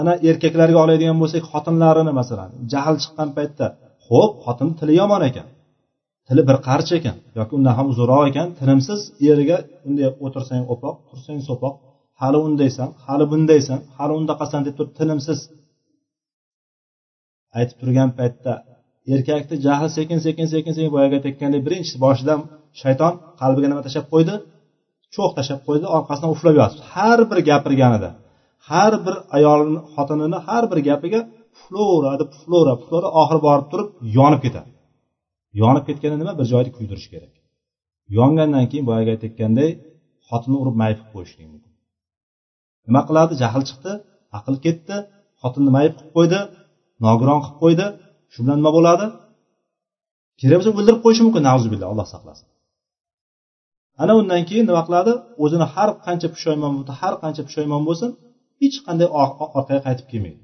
[0.00, 3.66] ana erkaklarga oladigan bo'lsak xotinlarini masalan jahl chiqqan paytda
[4.08, 5.46] ho'p xotin tili yomon ekan
[6.28, 9.00] tili bir qarich ekan yoki undan ham uzunroq ekan tinimsiz
[9.30, 11.74] eriga unday o'tirsang o'poq tursang so'poq
[12.20, 15.38] hali undaysan hali bundaysan hali undaqasan deb turib tinimsiz
[17.58, 18.52] aytib turgan paytda
[19.14, 22.40] erkakni jahli sekin sekin sekin sekin boyagi aytayotgandek birinchi boshidan
[22.82, 24.34] shayton qalbiga nima tashlab qo'ydi?
[25.14, 28.10] Cho'q tashlab qo'ydi orqasidan uflab yotibdi har bir gapirganida
[28.70, 31.20] har bir ayolini xotinini har bir gapiga
[31.56, 34.70] puflaveradi puflavera puflavera oxiri borib turib yonib ketadi.
[35.62, 36.32] Yonib ketganda nima?
[36.38, 37.34] Bir joyni kuydirish kerak.
[38.18, 39.70] Yongandan keyin boyagi aytayotganday
[40.28, 41.72] xotinni urib mayib qilib qo'yishlik mumkin.
[42.88, 43.32] Nima qiladi?
[43.42, 43.92] Jahl chiqdi
[44.38, 44.96] aql ketdi
[45.42, 46.40] xotinni mayib qilib qo'ydi.
[47.04, 47.86] Nogiron qilib qo'ydi.
[48.32, 49.06] Shu bilan nima bo'ladi?
[50.40, 52.46] Kerak bo'lsa o'ldirib qo'yishi mumkin nazubillah alloh saqlasin.
[54.02, 55.12] Ana undan keyin nima qiladi?
[55.44, 58.10] O'zini har qancha pushaymon har qancha pushaymon bo'lsin
[58.60, 60.42] hech qanday orqaga qaytib kelmaydi.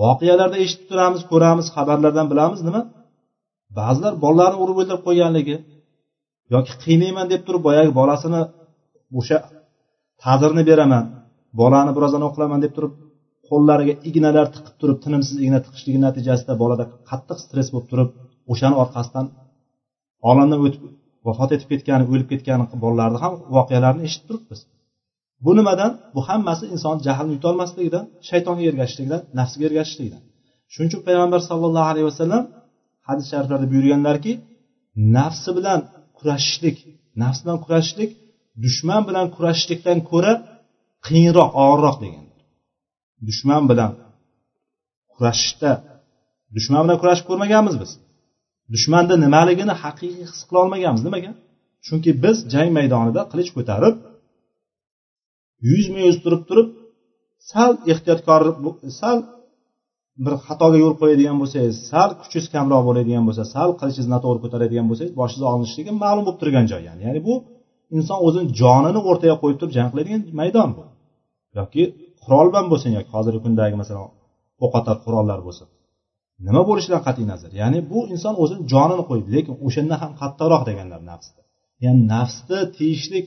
[0.00, 2.82] Voqealarda eshitib turamiz ko'ramiz xabarlardan bilamiz nima?
[3.78, 5.56] Ba'zilar bolalarini urib o'ldirib qo'yganligi
[6.54, 8.42] yoki qiynayman deb turib boyagi bolasini
[9.18, 9.38] o'sha
[10.22, 11.04] ta'zirni beraman
[11.60, 12.92] bolani birozdan o'qilaman deb turib
[13.50, 18.08] qo'llariga ignalar tiqib turib tinimsiz igna tiqishligi natijasida bolada qattiq stress bo'lib turib
[18.52, 19.26] o'shani orqasidan
[20.30, 20.82] olamdan o'tib
[21.28, 24.60] vafot etib ketgani o'lib ketgani bolalarni ham voqealarini eshitib turibmiz.
[25.44, 25.90] Bu nimadan?
[26.14, 30.22] Bu hammasi inson jahlni yutolmasligidan shaytonga ergashishligidan nafsiga ergashishligidan.
[30.72, 32.42] Shuning uchun payg'ambar sallallohu alayhi vasallam
[33.08, 34.32] hadis shariflarda buyurganlarki
[35.16, 35.80] nafsi bilan
[36.18, 36.76] kurashishlik
[37.22, 38.10] nafs bilan kurashishlik
[38.64, 40.32] dushman bilan kurashishlikdan ko'ra
[41.06, 42.25] qiyinroq og'irroq degan.
[43.28, 43.92] Dushman bilan
[45.14, 45.70] kurashishda
[46.56, 47.90] dushman bilan kurashib ko'rmaganmiz biz.
[48.74, 51.30] Dushmanni nimaligini haqiqiy his qila olmaganmiz nimaga?
[51.86, 53.94] Chunki biz jang maydonida qilich ko'tarib
[55.70, 56.68] yuzma yuz turib turib
[57.50, 58.40] sal ehtiyotkor
[59.00, 59.18] sal
[60.24, 65.12] bir xatoga yo'l qo'yadigan bo'lsangiz sal kuchingiz kamroq bo'ladigan bo'lsa sal qilichingizni noto'g'ri ko'taradigan bo'lsangiz
[65.20, 67.00] boshingiz olinishligi ma'lum bo'lib turgan joy ya'ni.
[67.06, 67.34] Ya'ni bu
[67.96, 70.84] inson o'zini jonini o'rtaga qo'yib turib jang qiladigan maydon bu.
[71.58, 71.82] Yoki
[72.26, 74.02] qurol bilan bo'lsin yoki hozirgi kundagi masalan
[74.64, 75.66] o'q otar qurollar bo'lsin.
[76.46, 77.50] Nima bo'lishidan qat'iy nazar?
[77.62, 81.42] Ya'ni bu inson o'zini jonini qo'ydi lekin o'shanda ham qattiqroq deganlar nafsni
[81.84, 83.26] ya'ni nafsni tiyishlik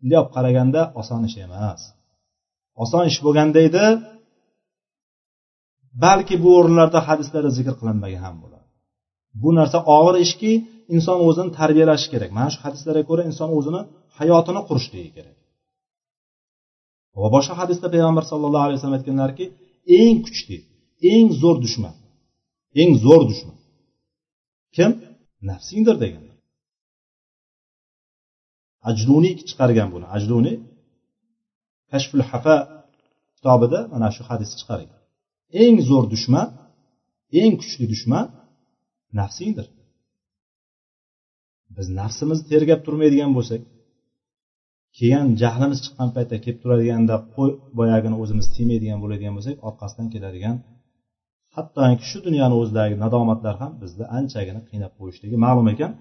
[0.00, 1.80] bunday qaraganda oson ish emas.
[2.82, 3.84] Oson ish bo'lganda edi
[6.04, 8.66] balki bu o'rinlarda hadislarda zikr qilinmagan ham bo'ladi.
[9.42, 10.52] Bu narsa og'ir ishki
[10.94, 12.30] inson o'zini tarbiyalashi kerak.
[12.38, 13.80] Mana shu hadislarga ko'ra inson o'zini
[14.18, 15.36] hayotini qurishligi kerak.
[17.20, 19.44] Va boshqa hadisda payg'ambar sallallohu alayhi vasallam aytganlarki
[20.00, 20.58] eng kuchli
[21.12, 21.94] eng zo'r dushman
[22.80, 23.56] eng zo'r dushman.
[24.76, 24.90] Kim?
[25.50, 26.36] Nafsingdir deganlar.
[28.90, 30.06] Ajluniy chiqargan buni.
[30.16, 30.56] Ajluniy
[31.90, 32.56] kashful hafa
[33.36, 35.00] kitobida mana shu hadisni chiqargan.
[35.62, 36.48] Eng zo'r dushman
[37.40, 38.26] eng kuchli dushman
[39.18, 39.66] nafsingdir.
[41.76, 43.60] Biz nafsimizni tergab turmaydigan bo'lsak
[44.98, 50.56] keyin jahlimiz chiqqan paytda kelib turadiganda qo'y boyagini o'zimiz tiymaydigan bo'ladigan bo'lsak orqasidan keladigan
[51.56, 55.92] hattoki shu dunyoni o'zidagi nadomatlar ham bizni anchagina qiynab qo'yishligi ma'lum ekan.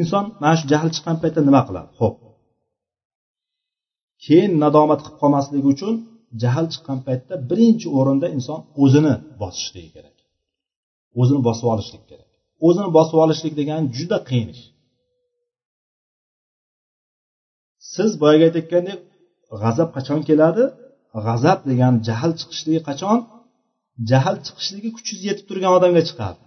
[0.00, 1.90] Inson mana shu jahl chiqqan paytda nima qiladi?
[2.00, 2.16] Ho'p
[4.24, 5.94] keyin nadomat qilib qolmasligi uchun
[6.42, 10.16] jahl chiqqan paytda birinchi o'rinda inson o'zini bosishligi kerak.
[11.20, 12.30] O'zini bosib olishlik kerak.
[12.66, 14.64] O'zini bosib olishlik degani juda qiyin ish.
[17.94, 18.98] Siz boyagi aytayotgandek
[19.62, 20.64] g'azab qachon keladi?
[21.26, 23.18] G'azab degan jahl chiqishligi qachon?
[24.10, 26.40] Jahl chiqishligi kuchingiz yetib turgan odamga chiqadi.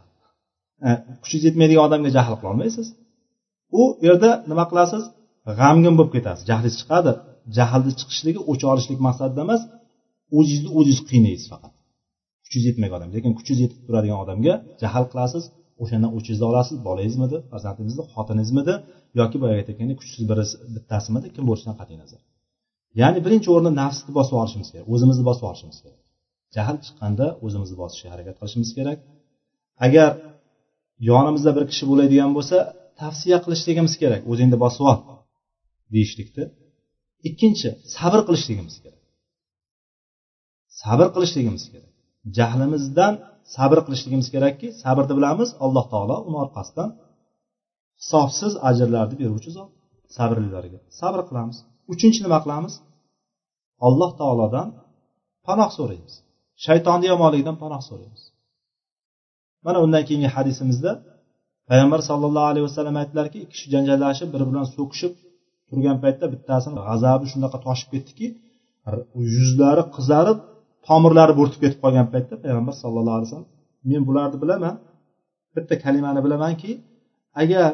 [0.88, 0.90] E,
[1.24, 2.88] kuchingiz yetmaydigan odamga jahl qilolmaysiz
[3.80, 5.04] u yerda nima qilasiz?
[5.60, 7.12] G'amgin bo'lib ketasiz jahlingiz chiqadi.
[7.58, 9.62] Jahlni chiqishligi o'ch olishlik maqsadida emas
[10.38, 11.74] o'zingizni o'zingiz qiynaysiz faqat.
[12.44, 15.44] Kuchingiz yetmagan odam lekin kuchingiz yetib turadigan odamga jahl qilasiz.
[15.84, 18.74] O'shandan o'chingizni olasiz bolangizmidi farzandingizmi xotiningizmidi
[19.20, 22.22] yoki boyagi aytayotgandek kuchsiz birisi bittasimidi kim bo'lishidan qat'iy nazar.
[23.02, 26.02] Ya'ni birinchi o'rinda nafsni bosib olishimiz kerak o'zimizni bosib olishimiz kerak.
[26.56, 29.00] Jahl chiqqanda o'zimizni bosishga harakat qilishimiz kerak.
[29.86, 30.12] Agar
[31.10, 32.58] yonimizda bir kishi bo'ladigan bo'lsa
[33.02, 34.98] tavsiya qilishligimiz kerak o'zingni bosib ol
[35.94, 36.44] deyishlikni
[37.30, 39.02] ikkinchi sabr qilishligimiz kerak.
[40.82, 41.94] Sabr qilishligimiz kerak.
[42.38, 43.14] Jahlimizdan
[43.56, 46.90] sabr qilishligimiz kerakki sabrni bilamiz alloh taolo uni orqasidan
[48.02, 49.72] hisobsiz ajrlarni beruvchi zot
[50.18, 51.58] sabrlilarga sabr qilamiz.
[51.94, 52.74] Uchinchi nima qilamiz?
[53.88, 54.68] Alloh taolodan
[55.48, 56.14] panoh so'raymiz.
[56.66, 58.24] Shaytonni yomonligidan panoh so'raymiz.
[59.66, 60.92] Mana undan keyingi hadisimizda
[61.70, 65.14] payg'ambar sallallohu alayhi vasallam aytdilarki ikki kishi janjallashib bir bilan so'kishib
[65.70, 68.28] turgan paytda bittasini g'azabi shunaqa toshib ketdiki
[69.36, 70.40] yuzlari qizarib
[70.88, 73.50] tomirlari bo'rtib ketib qolgan paytda payg'ambar sallallohu alayhi vasallam
[73.90, 74.76] men bularni bilaman
[75.56, 76.72] bitta kalimani bilamanki
[77.42, 77.70] agar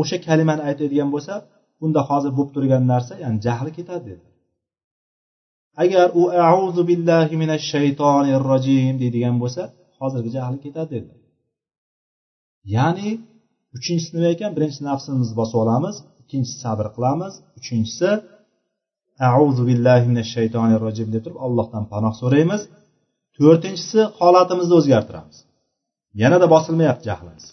[0.00, 1.34] o'sha kalimani aytadigan bo'lsa
[1.80, 4.26] bunda hozir bo'lib turgan narsa ya'ni jahli ketadi dedi.
[5.82, 9.62] Agar u auzu billahi minash shaytonir rojim deydigan bo'lsa
[10.00, 11.12] hozirgi jahli ketadi dedi.
[12.76, 13.08] Ya'ni
[13.76, 14.50] uchinchisi nima ekan?
[14.56, 18.10] Birinchisi nafsimizni bosib olamiz ikkinchisi sabr qilamiz uchinchisi
[19.18, 22.62] auzu billahi minash shaytonir rojim deb turib allohdan panoh so'raymiz.
[23.36, 25.36] To'rtinchisi holatimizni o'zgartiramiz.
[26.22, 27.44] Yanada bosilmayapti jahlimiz.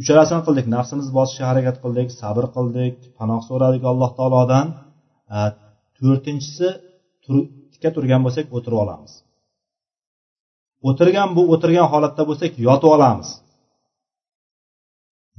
[0.00, 4.66] Uchalasini qildik nafsimizni bosishga harakat qildik sabr qildik panoh so'radik alloh taolodan.
[5.98, 6.68] To'rtinchisi
[7.72, 9.12] tikka turgan bo'lsak o'tirib olamiz.
[10.88, 13.28] O'tirgan bu o'tirgan holatda bo'lsak yotib olamiz.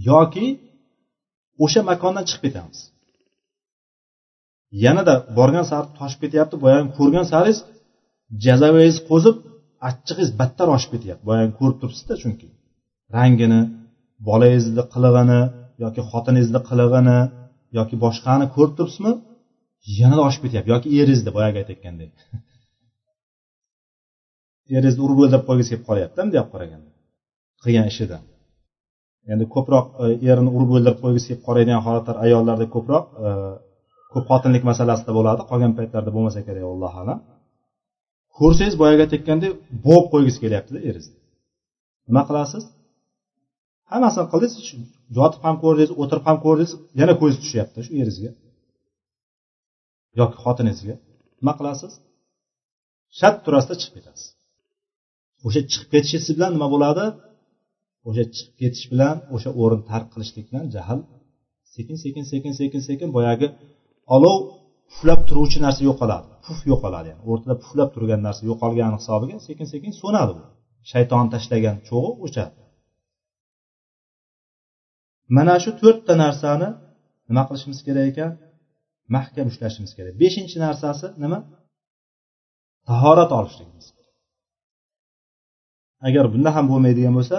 [0.09, 0.45] Yoki
[1.63, 2.79] o'sha makondan chiqib ketamiz.
[4.83, 7.59] Yanada borgan sari toshib ketyapti boyagi ko'rgan saringiz
[8.45, 9.35] jazavangiz qo'zib
[9.89, 11.23] achchig'ingiz battar oshib ketyapti.
[11.29, 12.47] Boyagi ko'rib turibsizda chunki.
[13.15, 13.61] Rangini
[14.29, 15.41] bolangizni qilig'ini
[15.83, 17.19] yoki xotiningizni qilig'ini
[17.77, 19.11] yoki boshqani ko'rib turibsizmi
[19.99, 20.69] yanada oshib ketyapti.
[20.75, 22.13] Yoki eringizni boyagi aytayotgandek.
[24.75, 26.89] Eringizni urib o'ldirib qo'ygisi kelib qolyapti bunday olib qaraganda.
[27.63, 28.23] Qilgan ishidan
[29.33, 33.29] endi ko'proq e, erini urib o'ldirib qo'ygisi kelib qoladigan holatlar ayollarda ko'proq e,
[34.13, 37.19] ko'p xotinlik masalasida bo'ladi qolgan paytlarda bo'lmasa kerak allohu alam.
[38.37, 39.51] Ko'rsangiz boyagi aytayotgandek
[39.85, 41.19] bo'g'ib qo'ygisi kelyaptida eringizni
[42.09, 42.63] nima qilasiz?
[43.91, 44.55] Hammasini qildingiz
[45.17, 48.31] yotib ham ko'rdingiz o'tirib ham ko'rdingiz yana ko'z tushyapti shu eringizga
[50.19, 50.95] yoki xotiningizga.
[51.39, 51.93] Nima qilasiz?
[53.19, 54.27] Shart turasizda chiqib ketasiz.
[55.47, 57.05] O'sha chiqib ketishingiz bilan nima bo'ladi?
[58.09, 60.99] O'sha chiqib ketish bilan o'sha o'rin tark qilishlik bilan jahl
[61.75, 63.47] sekin sekin sekin sekin sekin boyagi
[64.15, 64.37] olov
[64.89, 66.27] puflab turuvchi narsa yo'qoladi.
[66.45, 67.21] Puf yo'qoladi yani.
[67.29, 70.43] O'rtada puflab turgan narsa yo'qolgani hisobiga sekin sekin so'nadi bu.
[70.91, 72.53] Shayton tashlagan cho'g'i o'chadi
[75.35, 76.69] mana shu to'rtta narsani
[77.29, 78.31] nima qilishimiz kerak ekan?
[79.15, 80.13] Mahkam ushlashimiz kerak.
[80.21, 81.39] Beshinchi narsasi nima?
[82.89, 84.15] Tahorat olishligimiz kerak.
[86.07, 87.37] Agar bunda ham bo'lmaydigan bo'lsa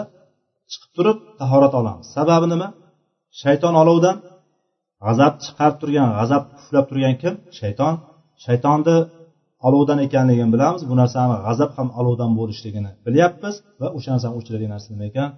[0.73, 2.07] chiqib turib tahorat olamiz.
[2.17, 2.69] Sababi nima?
[3.43, 4.17] Shayton olovdan
[5.05, 7.35] g'azab chiqarib turgan g'azab puflab turgan kim?
[7.59, 7.95] Shayton.
[8.45, 8.97] Shaytonni
[9.67, 10.83] olovdan ekanligini bilamiz.
[10.91, 15.29] Bu narsani g'azab ham olovdan bo'lishligini bilyapmiz va o'sha narsani o'chiradigan narsa nima ekan?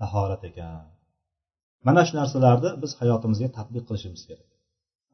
[0.00, 0.84] Tahorat ekan.
[1.86, 4.48] Mana shu narsalarni biz hayotimizga tadbiq qilishimiz kerak.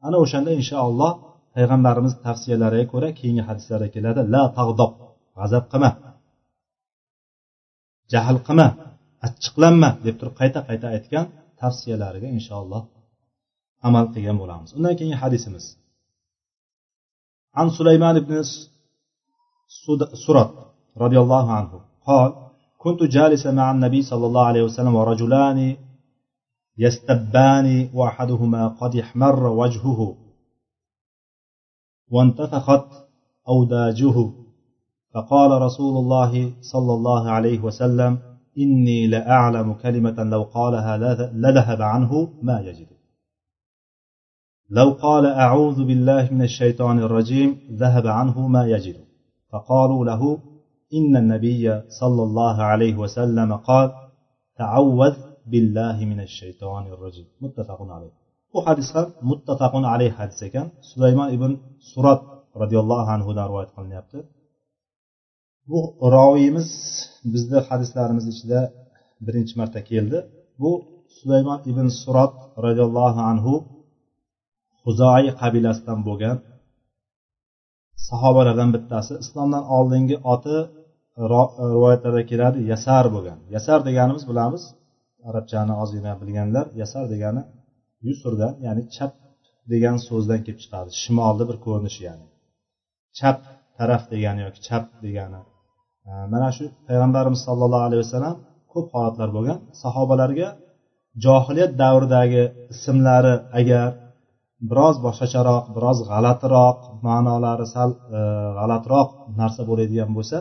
[0.07, 1.11] Ana o'shanda inshaalloh
[1.55, 4.21] payg'ambarimiz tavsiyalariga ko'ra keyingi hadislarda keladi.
[4.33, 4.91] La tag'dob
[5.39, 5.91] g'azab qilma.
[8.13, 8.67] Jahl qilma
[9.27, 11.25] achchiqlanma deb turib qayta qayta aytgan
[11.61, 12.81] tavsiyalariga inshaalloh
[13.87, 14.69] amal qilgan bo'lamiz.
[14.77, 15.65] Undan keyingi hadisimiz.
[17.59, 18.43] عن سليمان بن
[20.25, 20.51] سرط
[20.97, 21.71] رضي الله عنه
[22.07, 22.29] قال
[22.77, 25.59] كنت جالسا مع النبي صلى الله عليه وسلم ورجلان
[26.77, 30.17] يستبان واحدهما قد احمر وجهه
[32.11, 32.87] وانتفخت
[33.49, 34.17] أوداجه
[35.13, 38.19] فقال رسول الله صلى الله عليه وسلم
[38.57, 40.97] إني لأعلم كلمة لو قالها
[41.33, 42.90] لذهب عنه ما يجد
[44.70, 47.50] لو قال أعوذ بالله من الشيطان الرجيم
[47.82, 48.96] ذهب عنه ما يجد
[49.52, 50.22] فقالوا له
[50.98, 53.88] إن النبي صلى الله عليه وسلم قال
[54.58, 55.14] تعوذ
[55.46, 61.50] بالله من الشيطان الرجيم متفق عليه bu hadis ham muttafaqun alayh hadis ekan sulaymon ibn
[61.92, 62.20] surat
[62.62, 64.18] roziyallohu anhudan rivoyat qilinyapti
[65.70, 65.80] bu
[66.16, 66.68] roviyimiz
[67.32, 68.60] bizni hadislarimiz ichida
[69.26, 70.18] birinchi marta keldi
[70.62, 70.70] bu
[71.18, 73.54] sulaymon ibn surat roziyallohu anhu
[74.85, 76.37] huzoi qabilasidan bo'lgan
[78.09, 79.13] sahobalardan bittasi.
[79.23, 80.57] Islomdan oldingi oti
[81.73, 83.39] rivoyatlarda keladi yasar bo'lgan.
[83.55, 84.63] Yasar deganimiz bilamiz
[85.29, 87.43] arabchani ozgina bilganlar yasar degani
[88.07, 89.11] yusurdan ya'ni chap
[89.71, 90.89] degan so'zdan kelib chiqadi.
[91.01, 92.25] Shimolni bir ko'rinishi ya'ni
[93.17, 93.37] chap
[93.77, 95.39] taraf degani yoki chap degani.
[96.33, 98.35] Mana shu payg'ambarimiz sollallohu alayhi vasallam
[98.73, 99.57] ko'p holatlar bo'lgan.
[99.83, 100.47] Sahobalarga
[101.25, 103.87] johiliyat davridagi ismlari agar
[104.69, 108.19] biroz boshqacharoq biroz g'alatiroq ma'nolari sal e,
[108.57, 110.37] g'alatiroq narsa bo'ladigan bo'lsa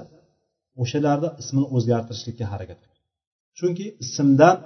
[0.82, 3.00] o'shalarni ismini o'zgartirishlikka harakat qilgan
[3.58, 4.56] chunki ismdan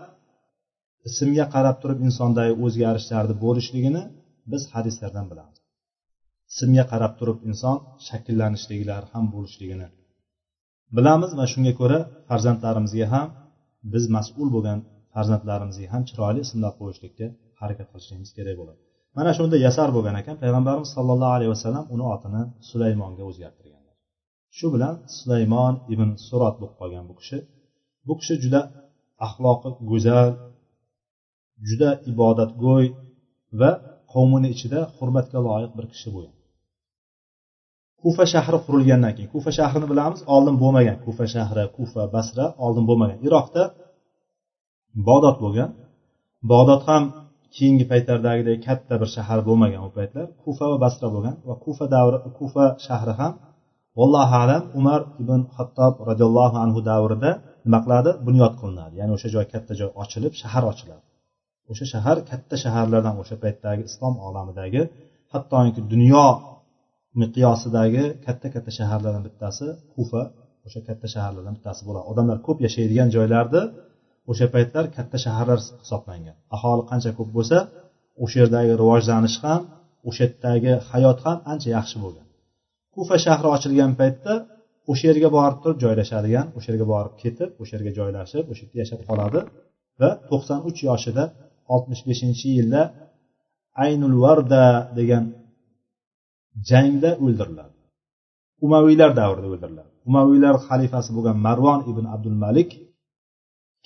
[1.08, 4.02] ismga qarab turib insondagi o'zgarishlarni bo'lishligini
[4.52, 5.58] biz hadislardan bilamiz.
[6.52, 7.76] Ismga qarab turib inson
[8.08, 9.88] shakllanishliklari ham bo'lishligini
[10.96, 13.28] bilamiz va shunga ko'ra farzandlarimizga ham
[13.92, 14.78] biz mas'ul bo'lgan
[15.14, 17.26] farzandlarimizga ham chiroyli ismlar qo'yishlikka
[17.60, 18.80] harakat qilishligimiz kerak bo'ladi.
[19.16, 20.36] Mana shunda yasar bo'lgan ekan.
[20.42, 23.94] Payg'ambarimiz sollallohu alayhi vasallam uni otini sulaymonga o'zgartirganlar.
[24.56, 27.38] Shu bilan sulaymon ibn surot bo'lib qolgan bu kishi.
[28.06, 28.60] Bu kishi juda
[29.26, 30.30] axloqi go'zal
[31.68, 32.86] juda ibodatgo'y
[33.60, 33.70] va
[34.12, 36.36] qavmini ichida hurmatga loyiq bir kishi bo'lgan.
[38.02, 40.96] Kufa shahri qurilgandan keyin kufa shahrini bilamiz oldin bo'lmagan.
[41.06, 43.18] Kufa shahri kufa basra oldin bo'lmagan.
[43.26, 43.62] Iroqda
[45.08, 45.70] bog'dod bo'lgan.
[46.50, 47.02] Bog'dod ham
[47.56, 52.18] keyingi paytlardagidek katta bir shahar bo'lmagan u paytlar kufa va basra bo'lgan va kufa davri
[52.38, 53.32] kufa shahri ham
[53.98, 57.30] vallohu alam umar ibn hattob roziyallohu anhu davrida
[57.64, 58.10] nima qiladi?
[58.26, 58.94] Bunyod qilinadi.
[59.00, 61.02] Ya'ni o'sha joy katta joy ochilib shahar ochiladi.
[61.72, 64.82] O'sha shahar katta shaharlardan o'sha paytdagi islom olamidagi
[65.32, 66.26] hattoki dunyo
[67.20, 70.22] miqyosidagi katta katta shaharlardan bittasi kufa
[70.66, 72.04] o'sha katta shaharlardan bittasi bo'ladi.
[72.12, 73.62] Odamlar ko'p yashaydigan joylarni
[74.30, 76.36] o'sha paytlar katta shaharlar hisoblangan.
[76.56, 77.58] Aholi qancha ko'p bo'lsa
[78.24, 79.62] o'sha yerdagi rivojlanish ham
[80.08, 82.26] o'sha yerdagi hayot ham ancha yaxshi bo'lgan.
[82.94, 84.34] Kufa shahri ochilgan paytda
[84.90, 89.00] o'sha yerga borib turib joylashadigan o'sha yerga borib ketib o'sha yerga joylashib o'sha yerda yashab
[89.08, 89.40] qoladi
[90.00, 91.24] va to'qson uch yoshida
[91.74, 92.82] oltmish beshinchi yilda
[93.84, 94.64] aynul varda
[94.98, 95.24] degan
[96.70, 97.74] jangda o'ldiriladi.
[98.66, 99.90] Umaviylar davrida o'ldiriladi.
[100.08, 102.70] Umaviylar xalifasi bo'lgan marvon ibn abdul malik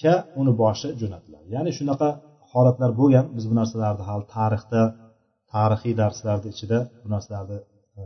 [0.02, 2.08] ka uni boshi jo'natiladi ya'ni shunaqa
[2.52, 3.26] holatlar bo'lgan.
[3.36, 4.82] Biz bu narsalarni hali tarixda
[5.54, 7.58] tarixiy darslarni ichida bu narsalarni
[8.00, 8.02] e,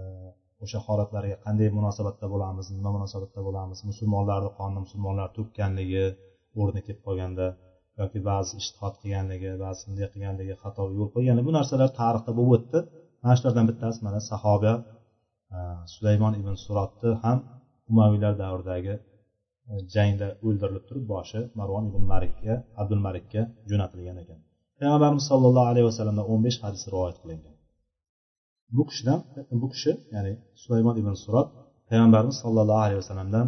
[0.64, 6.04] o'sha holatlarga qanday munosabatda bo'lamiz nima munosabatda bo'lamiz musulmonlarni qonini musulmonlar to'kkanligi
[6.60, 7.46] o'rni kelib qolganda
[8.00, 12.78] yoki ba'zi ishtihod qilganligi ba'zi bunday qilganligi xato yo'l qo'ygani bu narsalar tarixda bo'lib o'tdi.
[13.22, 14.72] Mana shulardan bittasi mana sahoba
[15.56, 15.58] e,
[15.94, 17.38] sulaymon ibn surotni ham
[17.90, 18.94] umaviylar davridagi
[19.94, 24.38] jangda o'ldirilib turib boshi marvon ibn marikka abdul malikka jo'natilgan ekan.
[24.78, 27.54] Payg'ambarimiz sollallohu alayhi vasallamdan o'n besh hadis rivoyat qilingan.
[28.76, 29.20] Bu kishidan
[29.62, 31.48] bu kishi ya'ni sulaymon ibn surot
[31.88, 33.46] payg'ambarimiz sollallohu alayhi vasallamdan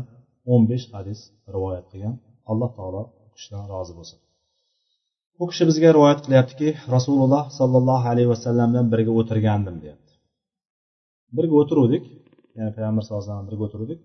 [0.53, 1.21] o'n besh hadis
[1.55, 2.15] rivoyat qilgan.
[2.51, 4.19] Alloh taolo u kishidan rozi bo'lsin.
[5.39, 10.13] Bu kishi bizga rivoyat qilyaptiki rasululloh sollallohu alayhi vasallamdan birga o'tirgandim deyapti.
[11.37, 12.03] Birga o'tiruvdik
[12.59, 14.01] ya'ni payg'ambar sallallohu alayhi vasallam birga o'tiruvdik.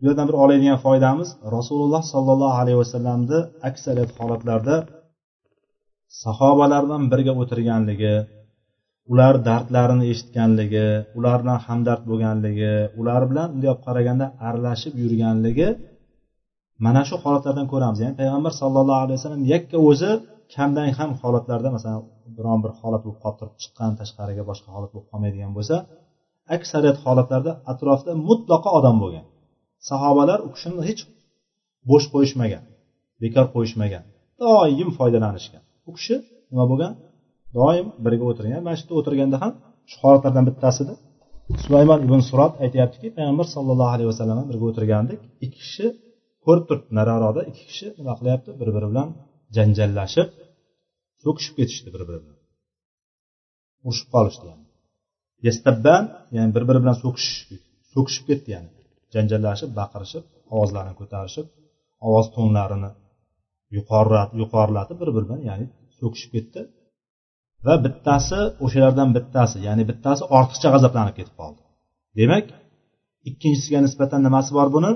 [0.00, 4.76] Bu yerdan bir oladigan foydamiz rasululloh sollallohu alayhi vasallamni aksariyat holatlarda
[6.24, 8.14] sahobalar bilan birga o'tirganligi
[9.12, 10.86] ular dardlarini eshitganligi
[11.18, 15.68] ular bilan hamdard bo'lganligi ular bilan bunday olib qaraganda aralashib yurganligi
[16.84, 17.98] mana shu holatlardan ko'ramiz.
[18.04, 20.10] Ya'ni payg'ambar sallallohu alayhi vasallam yakka o'zi
[20.54, 22.00] kamdan ham holatlarda masalan
[22.36, 25.76] biron bir holat bo'lib qolib turib chiqqan tashqariga boshqa holat bo'lib qolmaydigan bo'lsa
[26.56, 29.24] aksariyat holatlarda atrofda mutlaqo odam bo'lgan.
[29.88, 31.00] Sahobalar u kishini hech
[31.90, 32.64] bo'sh qo'yishmagan
[33.22, 34.04] bekor qo'yishmagan
[34.42, 35.62] doim foydalanishgan.
[35.88, 36.16] U kishi
[36.50, 36.92] nima bo'lgan?
[37.56, 39.52] Doim birga o'tirgan mana shu yerda o'tirganda ham
[39.90, 40.94] shu holatlardan bittasida
[41.64, 45.86] sulaymon ibn surat aytyaptiki payg'ambar sallallohu alayhi vasallam birga o'tirgandik ikki kishi
[46.44, 46.90] ko'rib turibdi.
[46.98, 48.50] Nariroqda ikki kishi nima qilyapti?
[48.60, 49.08] Bir biri bilan
[49.56, 50.28] janjallashib
[51.22, 52.36] so'kishib ketishdi bir biri bilan
[53.86, 54.64] urushib qolishdi yani.
[55.48, 56.02] Yastabban
[56.36, 57.40] ya'ni bir biri bilan so'kishish
[57.94, 58.70] so'kishib ketdi ya'ni.
[59.14, 61.46] Janjallashib baqirishib ovozlarini ko'tarishib
[62.08, 62.90] ovoz tonlarini
[64.42, 65.66] yuqorilatib bir biri bilan ya'ni
[65.98, 66.60] so'kishib ketdi.
[67.66, 71.60] Va bittasi o'shalardan bittasi ya'ni bittasi ortiqcha g'azablanib ketib qoldi.
[72.18, 72.46] Demak
[73.28, 74.90] ikkinchisiga nisbatan nimasi bor buni?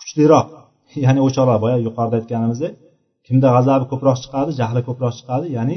[0.00, 0.48] Kuchliroq.
[1.04, 2.72] Ya'ni o'choqlar boya yuqorida aytganimizdek
[3.26, 5.76] kimda g'azabi ko'proq chiqadi jahli ko'proq chiqadi ya'ni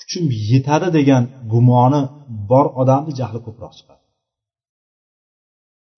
[0.00, 1.22] kuchim yetadi degan
[1.52, 2.02] gumoni
[2.50, 4.02] bor odamni jahli ko'proq chiqadi.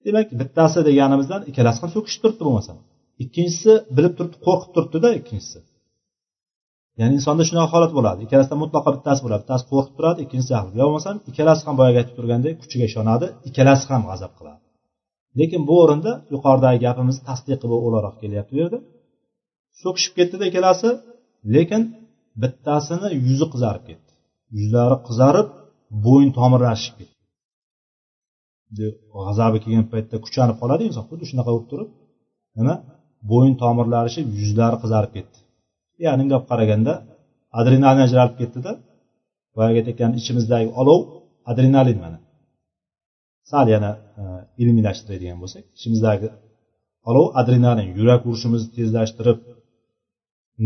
[0.06, 2.72] Demak bittasi deganimizdan ikkalasi ham so'kishib turibdi bo'lmasa.
[3.24, 5.58] Ikkinchisi bilib turibdi qo'rqib turibdida ikkinchisi.
[7.00, 8.20] Ya'ni insonda shunaqa holat bo'ladi.
[8.26, 9.40] Ikkalasidan mutlaqo bittasi bo'ladi.
[9.44, 13.84] Bittasi qo'rqib turadi ikkinchisi jahil yo bo'lmasam ikkalasi ham boyagi aytib turgandek kuchiga ishonadi ikkalasi
[13.92, 14.60] ham g'azab qiladi.
[15.38, 18.78] Lekin bu o'rinda yuqoridagi gapimiz tasdiqi o'laroq kelyapti bu yerda.
[19.82, 20.88] So'kishib ketdida ikkalasi
[21.54, 21.82] lekin
[22.42, 24.10] bittasini yuzi qizarib ketdi.
[24.58, 25.48] Yuzlari qizarib
[26.04, 27.17] bo'yin tomirlashib ketdi.
[29.14, 31.88] G'azabi kelgan paytda kuchanib qoladi inson xuddi shunaqa bo'lib turib
[32.58, 32.74] nima
[33.30, 35.38] bo'yin tomirlari ishib yuzlari qizarib ketdi.
[36.04, 36.92] Ya'ni bundoq qaraganda
[37.60, 38.72] adrenalin ajralib ketdida
[39.56, 41.00] boyagi aytayotgan ichimizdagi olov
[41.50, 42.18] adrenalin mana.
[43.50, 43.90] Sal yana
[44.20, 44.22] e,
[44.62, 46.28] ilmiylashtiradigan bo'lsak ichimizdagi
[47.10, 49.38] olov adrenalin yurak urishimizni tezlashtirib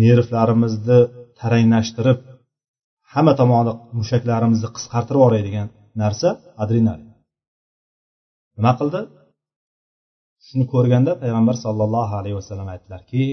[0.02, 0.98] nervlarimizni
[1.40, 2.20] taranglashtirib
[3.12, 5.68] hamma tomoni mushaklarimizni qisqartirib yuboradigan
[6.02, 6.28] narsa
[6.64, 7.11] adrenalin.
[8.58, 9.00] Nima qildi?
[10.46, 13.24] Shuni ko'rganda payg'ambar sollallohu alayhi vasallam aytdilarki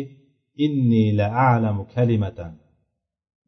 [0.66, 2.52] inni la a'lamu kalimatan.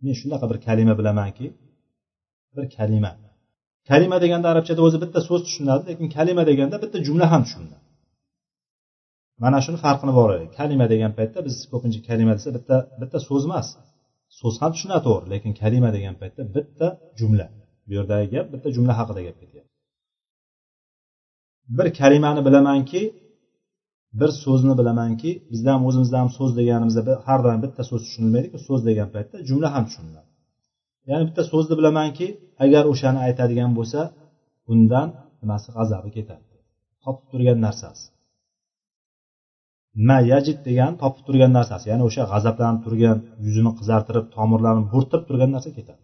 [0.04, 1.46] Men shunaqa bir kalima bilamanki
[2.56, 3.12] bir kalima.
[3.90, 7.86] Kalima deganda arabchada o'zi bitta so'z tushuniladi lekin kalima deganda bitta jumla ham tushuniladi
[9.44, 13.68] mana shuni farqini boraylik kalima degan paytda biz ko'pincha kalima desa bitta bitta so'z emas.
[14.40, 16.88] So'z ham tushunadi to'g'ri lekin kalima degan paytda bitta
[17.20, 17.48] jumla.
[17.86, 19.71] Bu yerdagi gap bitta jumla haqida gap ketyapti.
[21.78, 23.02] Bir kalimani bilamanki
[24.20, 28.82] bir so'zni bilamanki bizda ham o'zimizda ham so'z deganimizda har doim bitta so'z tushunilmaydiku so'z
[28.90, 30.30] degan paytda jumla ham tushuniladi.
[31.10, 32.28] Ya'ni bitta so'zni bilamanki
[32.66, 34.00] agar o'shani aytadigan bo'lsa
[34.74, 35.08] undan
[35.42, 36.46] nimasi g'azabi ketadi.
[37.04, 38.06] Topib turgan narsasi.
[40.08, 41.86] Ma yajid degan topib turgan narsasi.
[41.92, 46.04] Ya'ni o'sha g'azablanib turgan yuzini qizartirib tomirlarini bo'rttirib turgan narsa ketadi.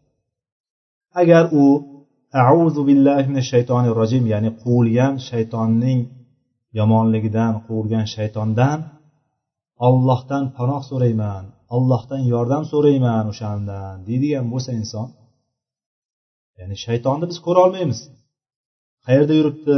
[1.22, 1.64] Agar u
[2.52, 6.00] auzu billahi minash shaytonir rojim ya'ni quvilgan shaytonning
[6.80, 8.80] yomonligidan quvilgan shaytondan
[9.88, 11.44] ollohdan panoh so'rayman
[11.76, 15.08] ollohdan yordam so'rayman o'shandan deydigan bo'lsa inson
[16.60, 18.00] ya'ni shaytonni biz ko'ra olmaymiz.
[19.06, 19.78] Qayerda yuribdi?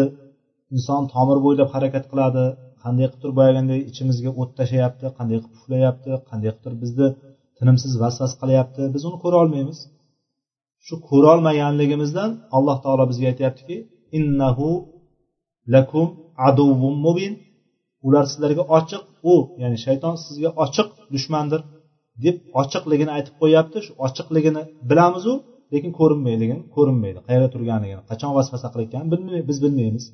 [0.76, 2.46] Inson tomir bo'ylab harakat qiladi
[2.84, 7.08] qanday qilib turib boyaganday ichimizga o't tashlayapti qanday qilib puflayapti qanday qilib turib bizni
[7.58, 9.80] tinimsiz vasvas qilyapti biz uni ko'ra olmaymiz.
[10.86, 13.78] Shu ko'rolmaganligimizdan alloh taolo bizga aytyaptiki
[14.18, 14.70] innahu
[15.74, 16.08] lakum
[16.50, 17.34] aduvum mubin.
[18.08, 21.62] Ular sizlarga ochiq u ya'ni shayton sizga ochiq dushmandir
[22.24, 23.78] deb ochiqligini aytib qo'yyapti.
[23.86, 25.34] Shu ochiqligini bilamizu
[25.74, 30.06] lekin ko'rinmayligini ko'rinmaydi qayerda turganligini qachon vasvasa qilayotganini biz bilmaymiz.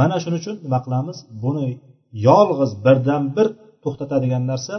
[0.00, 1.18] Mana shuning uchun nima qilamiz?
[1.42, 1.66] Buni
[2.28, 3.46] yolg'iz birdan bir
[3.82, 4.74] to'xtatadigan narsa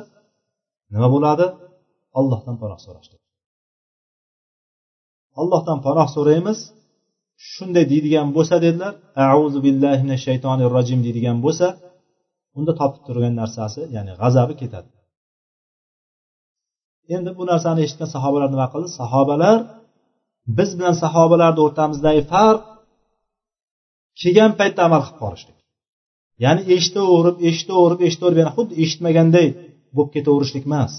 [0.94, 1.46] nima bo'ladi?
[2.20, 3.23] Allohdan panoh so'rashlik
[5.42, 6.60] allohdan panoh so'raymiz.
[7.52, 8.94] Shunday deydigan bo'lsa dedilar
[9.34, 11.68] auzu billahi mina shaytonir rojim deydigan bo'lsa
[12.58, 14.90] unda topib turgan narsasi ya'ni g'azabi ketadi.
[17.16, 18.90] Endi bu narsani eshitgan sahobalar nima qildi?
[19.02, 19.58] Sahobalar
[20.58, 22.62] biz bilan sahobalarni o'rtamizdagi farq
[24.22, 25.58] kelgan paytda amal qilib qolishlik
[26.44, 29.48] ya'ni eshitaverib eshitaverib eshitaverib yana xuddi eshitmaganday
[29.96, 30.94] bo'lib ketaverishlik emas.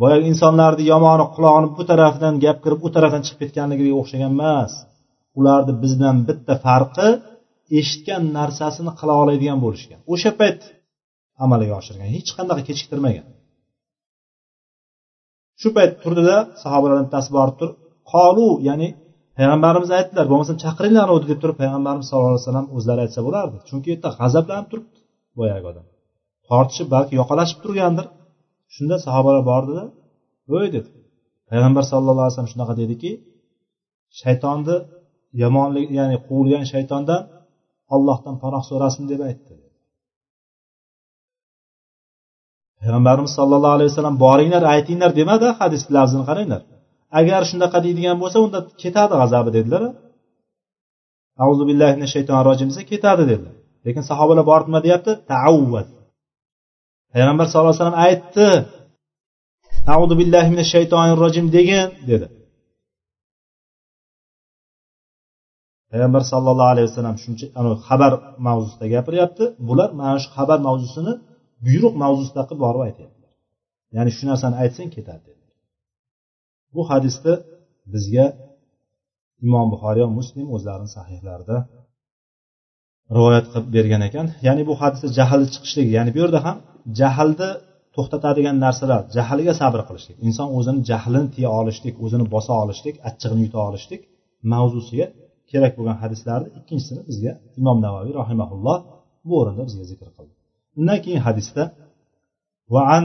[0.00, 4.72] Boyagi insonlarni yomoni qulog'ini bu tarafidan gap kirib u tarafdan chiqib ketganligiga o'xshagan emas.
[5.38, 7.08] Ularni bizdan bitta farqi
[7.78, 10.00] eshitgan narsasini qila oladigan bo'lishgan.
[10.12, 10.60] O'sha payt
[11.44, 13.26] amalga oshirgan hech qanaqa kechiktirmagan.
[15.60, 17.76] Shu payt turdida sahobalardan bittasi borib turib
[18.12, 18.88] qolu ya'ni
[19.38, 23.56] payg'ambarimiz aytdilar bo'lmasam chaqiringlar uni deb turib payg'ambarimiz sallallohu alayhi vasallam o'zlari aytsa bo'lardi.
[23.68, 24.98] Chunki u yerda g'azablanib turibdi
[25.38, 25.86] boyagi odam.
[26.48, 28.06] Tortishib balki yoqalashib turgandir.
[28.74, 29.84] Shunda sahobalar bordida
[30.52, 30.90] voy dedi.
[31.50, 33.10] Payg'ambar sallallohu alayhi vasallam shunaqa dediki
[34.20, 34.76] shaytonni
[35.42, 37.22] yomonlik ya'ni quvilgan shaytondan
[37.94, 39.52] ollohdan panoh so'rasin deb aytdi.
[42.80, 46.62] Payg'ambarimiz sollallohu alayhi vasallam boringlar aytinglar demadi hadis lafzini qaranglar.
[47.20, 49.82] Agar shunaqa deydigan bo'lsa unda ketadi g'azabi dedilar.
[51.44, 53.54] Auzu billahi mina shaytonir rojim desa ketadi dedilar.
[53.86, 55.88] Lekin sahobalar borib nima deyapti taavvad
[57.16, 58.48] payg'ambar sallallohu alayhi vasallam aytdi
[59.94, 62.26] audu billahi mina shaytonir rojim degin dedi.
[65.90, 67.46] Payg'ambar sallallohu alayhi vasallam shuncha
[67.88, 68.12] xabar
[68.46, 69.44] mavzusida gapiryapti.
[69.68, 71.12] Bular mana shu xabar mavzusini
[71.66, 73.32] buyruq mavzusida qilib borib aytyaptilar.
[73.96, 75.30] Ya'ni shu narsani aytsang ketadi
[76.74, 77.34] bu hadisni
[77.92, 78.26] bizga
[79.46, 81.56] imom buxoriy va muslim o'zlarini sahihlarida
[83.16, 84.26] rivoyat qilib bergan ekan.
[84.46, 86.58] Ya'ni bu hadisda jahli chiqishligi ya'ni bu yerda ham
[86.99, 87.49] jahlni
[87.95, 93.59] to'xtatadigan narsalar jahliga sabr qilishlik inson o'zini jahlini tiya olishlik o'zini bosa olishlik achchig'ini yuta
[93.69, 94.01] olishlik
[94.51, 95.07] mavzusiga
[95.51, 98.77] kerak bo'lgan hadislarni ikkinchisini bizga imom navoiy rahimaulloh
[99.27, 100.33] bu o'rinda bizga zikr qildi
[100.79, 101.63] undan keyin hadisda
[102.73, 103.03] وعن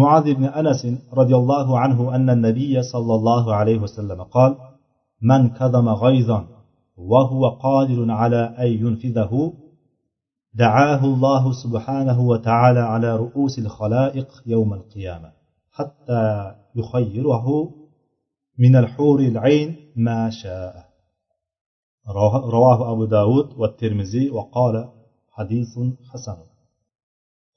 [0.00, 0.82] معاذ بن أنس
[1.20, 4.52] رضي الله عنه أن النبي صلى الله عليه وسلم قال
[5.30, 6.40] من كظم غيظا
[6.96, 9.32] وهو قادر على أن ينفذه
[10.57, 15.31] دعاه الله سبحانه وتعالى على رؤوس الخلائق يوم القيامة
[15.71, 17.71] حتى يخيره
[18.59, 20.85] من الحور العين ما شاء.
[22.55, 24.89] رواه أبو داود والترمذي وقال
[25.31, 25.79] حديث
[26.11, 26.37] حسن.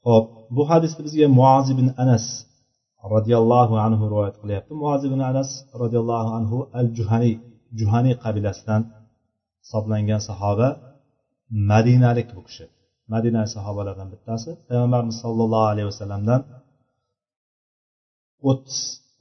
[0.05, 2.47] خب بو حديث بزي معاذ بن أنس
[3.05, 7.41] رضي الله عنه رواية قليه معاذ بن أنس رضي الله عنه الجهني
[7.73, 8.85] جهني قبل أسلان
[9.63, 10.77] صبلنجان صحابة
[11.51, 12.78] مدينة لك بكشف
[13.13, 14.51] madina sahobalaridan bittasi.
[14.69, 16.41] Payg'ambarimiz sollallohu alayhi vasallamdan
[18.49, 18.79] o'ttiz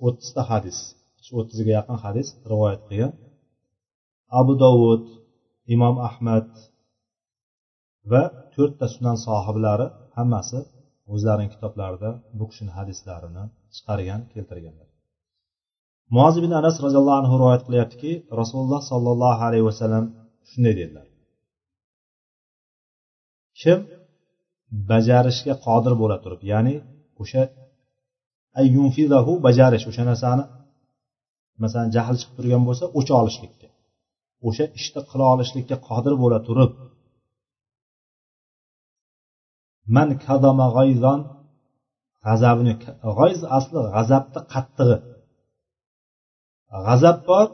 [0.07, 0.77] o'ttizta hadis
[1.25, 3.13] shu o'ttizga yaqin hadis rivoyat qilgan.
[4.39, 5.03] Abu dovud
[5.75, 6.49] imom ahmad
[8.11, 8.23] va
[8.55, 10.59] to'rtta sunan sohiblari hammasi
[11.13, 13.43] o'zlarini kitoblarida bu kishini hadislarini
[13.75, 14.87] chiqargan keltirganlar.
[16.15, 20.05] Muoz ibn anas roziyallohu anhu rivoyat qilyaptiki rasululloh sollallohu alayhi vasallam
[20.49, 21.06] shunday dedilar.
[23.61, 23.79] Kim
[24.89, 26.75] bajarishga qodir bo'la turib ya'ni
[27.21, 27.43] o'sha
[28.61, 30.43] ayyunfizahu bajarish o'sha narsani
[31.63, 33.67] masalan jahl chiqib turgan bo'lsa o'cha olishlikka
[34.47, 36.71] o'sha ishni qila olishlikka qodir bo'la turib
[39.95, 41.19] man kadama g'ayzon
[42.25, 42.73] g'azabini
[43.17, 44.97] g'oyz asli g'azabni qattig'i
[46.85, 47.47] g'azab bor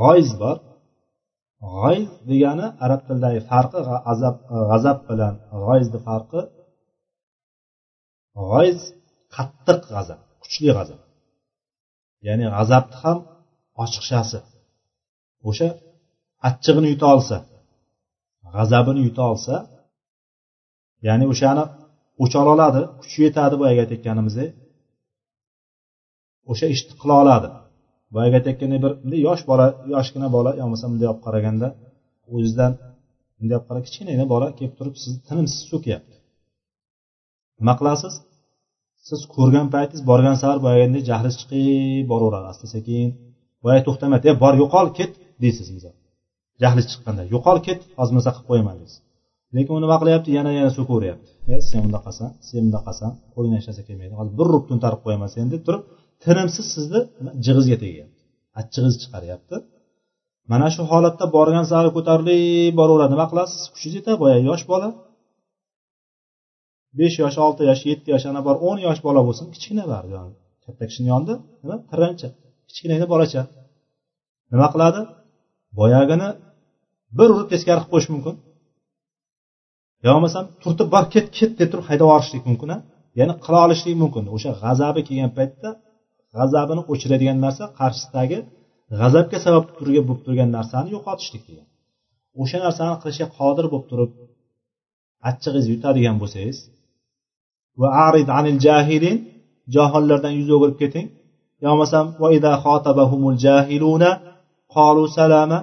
[0.00, 0.56] g'oyz bor
[1.74, 5.34] g'oyz degani arab tilidagi farqi g'azab e, g'azab bilan
[5.64, 6.40] g'oyzni farqi
[8.48, 8.78] g'oyz
[9.36, 11.00] qattiq g'azab kuchli g'azab.
[12.26, 13.18] Ya'ni g'azabni ham
[13.82, 14.38] ochiqchasi.
[15.48, 15.68] O'sha
[16.48, 17.36] achchig'ini yuta olsa
[18.54, 19.54] g'azabini yuta olsa
[21.06, 21.64] ya'ni o'shani
[22.22, 24.50] o'chara oladi kuchi yetadi boyagi aytayotganimizdek
[26.50, 27.48] o'sha ishni qila oladi.
[28.14, 31.68] Boyagi aytayotgandek bir yosh bola yoshgina bola yo bo'lmasa bunday olib qaraganda
[32.34, 32.72] o'zidan
[33.38, 36.14] bunday olib qara kichkinagina bola kelib turib sizni tinimsiz so'kyapti
[37.60, 38.14] nima qilasiz?
[39.08, 43.08] Siz ko'rgan paytingiz borgan sari boyagidek jahliz chiqib boraveradi asta sekin.
[43.64, 45.94] Boyagi to'xtamaydi e bor yo'qol ket deysiz misol.
[46.62, 48.98] Jahli chiqqanda yo'qol ket hozir bunaqasi qilib qo'yaman deysiz.
[49.56, 50.28] Lekin u nima qilyapti?
[50.38, 54.64] Yana yana so'kaveryapti e sen qilsan sen qilsan qo'lingdan hech narsa kelmaydi hozir bir urib
[54.70, 55.82] to'ntarib qo'yaman seni deb turib
[56.24, 57.00] tinimsiz sizni
[57.46, 58.20] jig'izga tegyapti
[58.60, 59.56] achchig'iz chiqaryapti.
[60.52, 63.12] Mana shu holatda borgan sari ko'tarilib boraveradi.
[63.14, 63.60] Nima qilasiz?
[63.74, 64.88] Kuchingiz yetadi boyagi yosh bola.
[66.98, 69.46] Besh yosh olti yosh yetti yosh ana bor o'n yosh bola bo'lsin.
[69.54, 70.18] Kichkina baribir
[70.64, 71.34] katta kishini yonida.
[71.62, 71.76] Nima?
[71.90, 72.28] Tirancha
[72.68, 73.42] kichkinagina bolacha.
[74.52, 75.00] Nima qiladi?
[75.78, 76.28] Boyagini
[77.18, 78.34] bir urib teskari qilib qo'yish mumkin.
[80.04, 82.70] Yo bo'lmasam turtib bor ket ket deb turib haydab yuborishlik mumkin
[83.18, 84.24] ya'ni qila olishlik mumkin.
[84.34, 85.70] O'sha g'azabi kelgan paytda
[86.36, 88.38] g'azabini o'chiradigan narsa qarshisidagi
[89.00, 91.66] g'azabga sabab turgan bo'lib turgan narsani yo'qotishlik degan.
[92.42, 94.10] O'sha narsani qilishga qodir bo'lib turib
[95.28, 96.58] achchig'ingizni yutadigan bo'lsangiz
[97.80, 99.18] va arid anil jahilin
[99.74, 101.06] johillardan yuz o'girib keting.
[101.62, 102.06] Yo bo'lmasam
[103.44, 104.10] jahiluna
[104.74, 105.58] qolu salama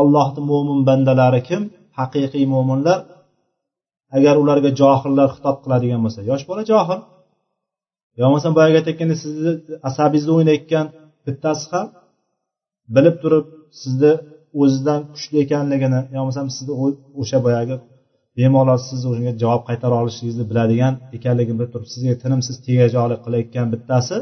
[0.00, 1.62] allohni mo'min bandalari kim?
[1.98, 2.98] Haqiqiy mo'minlar
[4.16, 7.00] agar ularga johillar xitob qiladigan bo'lsa yosh bola johil.
[8.18, 9.52] Yo bo'lmasam boyagi aytayotgandek sizni
[9.88, 10.86] asabingizni o'ynayotgan
[11.26, 11.86] bittasi ham
[12.94, 13.46] bilib turib
[13.82, 14.12] sizni
[14.62, 16.72] o'zidan kuchli ekanligini yo bo'lmasam sizni
[17.20, 17.76] o'sha boyagi
[18.38, 24.16] bemalol siz o'shanga javob qaytara olishingizni biladigan ekanligini bilib turib sizga tinimsiz tegajoqlik qilayotgan bittasi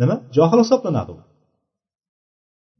[0.00, 0.16] nima?
[0.36, 1.18] Johil hisoblanadi u.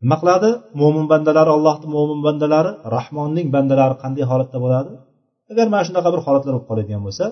[0.03, 0.51] Nima qiladi?
[0.81, 4.93] Mo'min bandalari allohni mo'min bandalari rahmonning bandalari qanday holatda bo'ladi?
[5.53, 7.25] Agar mana shunaqa bir holatlar bo'lib qoladigan bo'lsa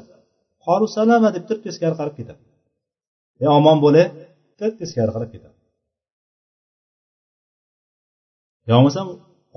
[0.67, 2.41] qolu salama deb turib teskari qarab ketadi.
[3.45, 4.07] E, omon bo'lay
[4.61, 5.57] deb teskari qarab ketadi.
[8.69, 9.07] Yo bo'lmasam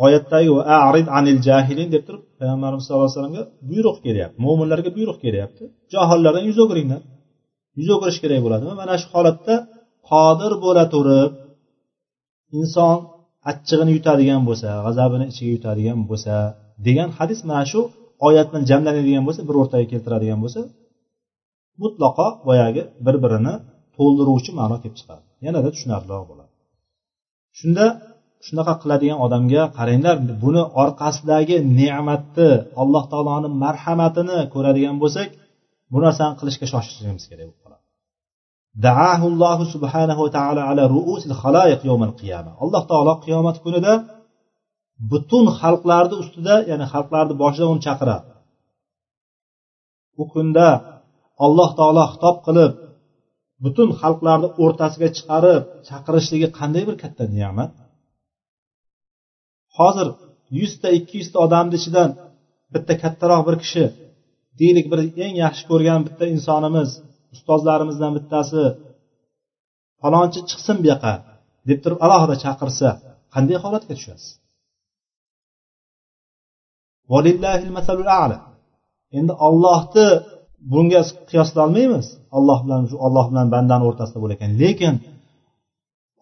[0.05, 0.49] oyatdagi
[0.87, 4.37] arid anil jahilin deb turib payg'ambarimiz sallallohu alayhi vasallamga buyruq kelyapti.
[4.45, 5.63] Mo'minlarga buyruq kelyapti.
[5.93, 7.01] Johillardan yuz o'giringlar.
[7.79, 8.73] Yuz o'girish kerak bo'ladimi?
[8.81, 9.55] Mana shu holatda
[10.09, 11.31] qodir bo'la turib
[12.59, 12.95] inson
[13.51, 16.33] achchig'ini yutadigan bo'lsa g'azabini ichiga yutadigan bo'lsa
[16.87, 17.81] degan hadis mana shu
[18.27, 20.61] oyat bilan jamlanadigan bo'lsa bir o'rtaga keltiradigan bo'lsa
[21.81, 23.53] mutlaqo boyagi bir birini
[23.97, 25.23] to'ldiruvchi ma'no kelib chiqadi.
[25.45, 26.51] Yanada tushunarliroq bo'ladi.
[27.59, 27.85] Shunda
[28.47, 32.49] shunaqa qiladigan odamga qaranglar buni orqasidagi ne'matni
[32.81, 35.29] alloh taoloni marhamatini ko'radigan bo'lsak
[35.91, 37.83] bu narsani qilishga shoshilishimiz kerak bo'lib qoladi.
[38.85, 42.51] Daahullohu subhanahu va ala ruusil xaloyiq yawmal qiyama.
[42.63, 43.93] Alloh taolo qiyomat kunida
[45.11, 48.29] butun xalqlarni ustida ya'ni xalqlarni boshida uni chaqiradi.
[50.21, 50.67] U kunda
[51.45, 52.71] alloh taolo xitob qilib
[53.63, 57.71] butun xalqlarni o'rtasiga chiqarib chaqirishligi qanday bir katta ne'mat?
[59.77, 60.07] Hozir
[60.59, 62.09] yuzta ikki yuzta odamni ichidan
[62.73, 63.85] bitta kattaroq bir kishi
[64.59, 66.89] deylik bir eng yaxshi ko'rgan bitta insonimiz
[67.35, 68.63] ustozlarimizdan bittasi
[70.01, 71.13] falonchi chiqsin bu yoqqa
[71.69, 72.89] deb turib alohida chaqirsa
[73.33, 74.31] qanday holatga tushasiz?
[79.19, 80.07] Endi ollohni
[80.71, 82.07] bunga qiyoslolmaymiz
[82.37, 82.95] alloh bilan shu
[83.31, 84.95] bilan bandani o'rtasida bo'lar lekin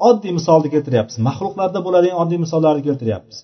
[0.09, 1.15] oddiy misolni keltiryapmiz.
[1.27, 3.37] Maxluqlarda bo'ladigan oddiy misollarni keltiryapmiz.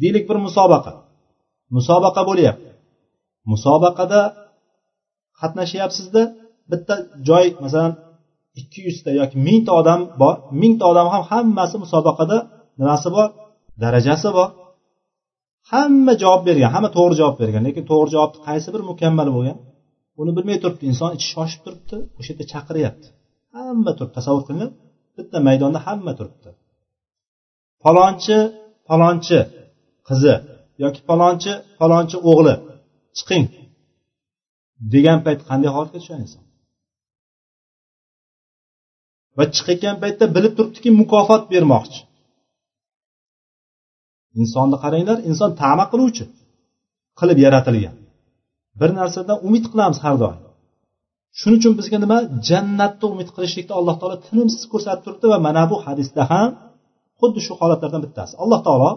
[0.00, 0.92] Deylik bir musobaqa.
[1.76, 2.70] Musobaqa bo'lyapti.
[3.52, 4.20] Musobaqada
[5.40, 6.22] qatnashyapsizda.
[6.70, 6.94] Bitta
[7.28, 7.92] joy masalan
[8.60, 10.34] ikki yuzta yoki mingta odam bor.
[10.62, 12.36] Mingta odam ham hammasi musobaqada
[12.80, 13.28] nimasi bor?
[13.82, 14.48] Darajasi bor.
[15.70, 19.56] Hamma javob bergan hamma to'g'ri javob bergan lekin to'g'ri javobni qaysi biri mukammal bo'lgan?
[20.18, 23.06] Buni bilmay turibdi inson ichi shoshib turibdi o'sha yerda chaqiryapti.
[23.56, 24.70] Hamma turibdi tasavvur qilinglar
[25.16, 26.48] bitta maydonda hamma turibdi.
[27.84, 28.38] Falonchi
[28.88, 29.38] falonchi
[30.08, 30.34] qizi
[30.82, 32.54] yoki falonchi falonchi o'g'li
[33.18, 33.44] chiqing
[34.94, 36.42] degan payt qanday holatga tushadi inson?
[39.36, 42.00] Va chiqayotgan paytda bilib turibdiki mukofot bermoqchi.
[44.40, 46.24] Insonni qaranglar inson tama qiluvchi
[47.18, 47.94] qilib yaratilgan.
[48.80, 50.40] Bir narsadan umid qilamiz har doim.
[51.38, 52.18] Shuning uchun bizga nima?
[52.48, 56.48] Jannatni umid qilishlikni alloh taolo tinimsiz ko'rsatib turibdi va mana bu hadisda ham
[57.20, 58.32] xuddi shu holatlardan bittasi.
[58.42, 58.90] Alloh taolo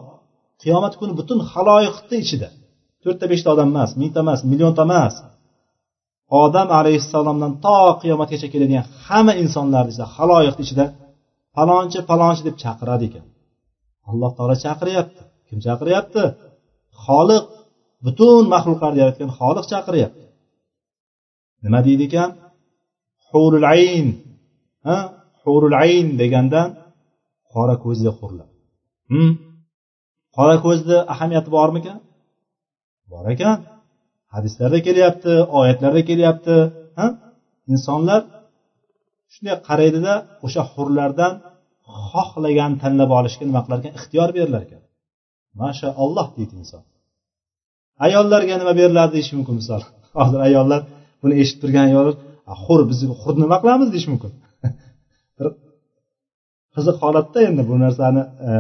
[0.62, 2.50] qiyomat kuni butun haloyiqni ichida
[3.04, 5.14] to'rtta beshta odam emas mingta emas millionta emas
[6.44, 10.86] odam alayhissalomdan to qiyomatgacha keladigan hamma insonlarni ichida haloyiqni ichida
[11.56, 13.26] falonchi falonchi deb chaqiradi ekan.
[14.10, 15.22] Alloh taolo chaqiryapti.
[15.48, 16.24] Kim chaqiryapti?
[17.06, 17.46] Xoliq
[18.06, 20.24] butun maxluqlarni yaratgan xoliq chaqiryapti.
[21.64, 22.30] Nima deydi ekan?
[23.28, 24.08] Hurul ayn.
[24.88, 24.98] Ha?
[25.44, 26.68] Hurul ayn degandan
[27.54, 28.50] qora ko'zli hurlar.
[29.12, 29.32] Hmm?
[30.36, 31.98] qora ko'zni ahamiyati bormikan
[33.12, 33.58] bor ekan.
[34.34, 36.56] Hadislarda kelyapti oyatlarda kelyapti.
[37.00, 37.08] Ha?
[37.74, 38.22] Insonlar
[39.34, 40.14] shunday qaraydida
[40.46, 41.34] o'sha hurlardan
[42.12, 44.82] xohlagan tanlab olishga nima qilar ekan ixtiyor berilar ekan.
[45.62, 46.84] Mashaalloh deydi inson.
[48.06, 49.82] Ayollarga nima beriladi deyish mumkin misol.
[50.20, 50.82] Hozir ayollar
[51.22, 52.16] buni eshitib turgan ayollar
[52.64, 53.88] hur biz hurni nima qilamiz?
[53.94, 54.32] deyish mumkin.
[55.38, 55.48] Bir
[56.76, 58.52] qiziq holatda endi bu narsani e,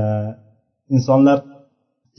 [0.95, 1.39] insonlar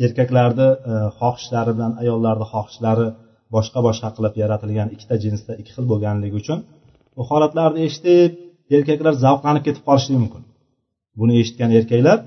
[0.07, 3.07] erkaklarni e, xohishlari bilan ayollarni xohishlari
[3.55, 6.59] boshqa boshqa qilib yaratilgan ikkita jinsda ikki xil bo'lganligi uchun
[7.17, 8.31] bu holatlarni eshitib
[8.77, 10.43] erkaklar zavqlanib ketib qolishligi mumkin.
[11.19, 12.19] Buni eshitgan erkaklar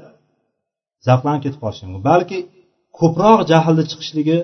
[1.07, 2.39] zavqlanib ketib qolishi mumkin balki
[2.99, 4.37] ko'proq jahlni chiqishligi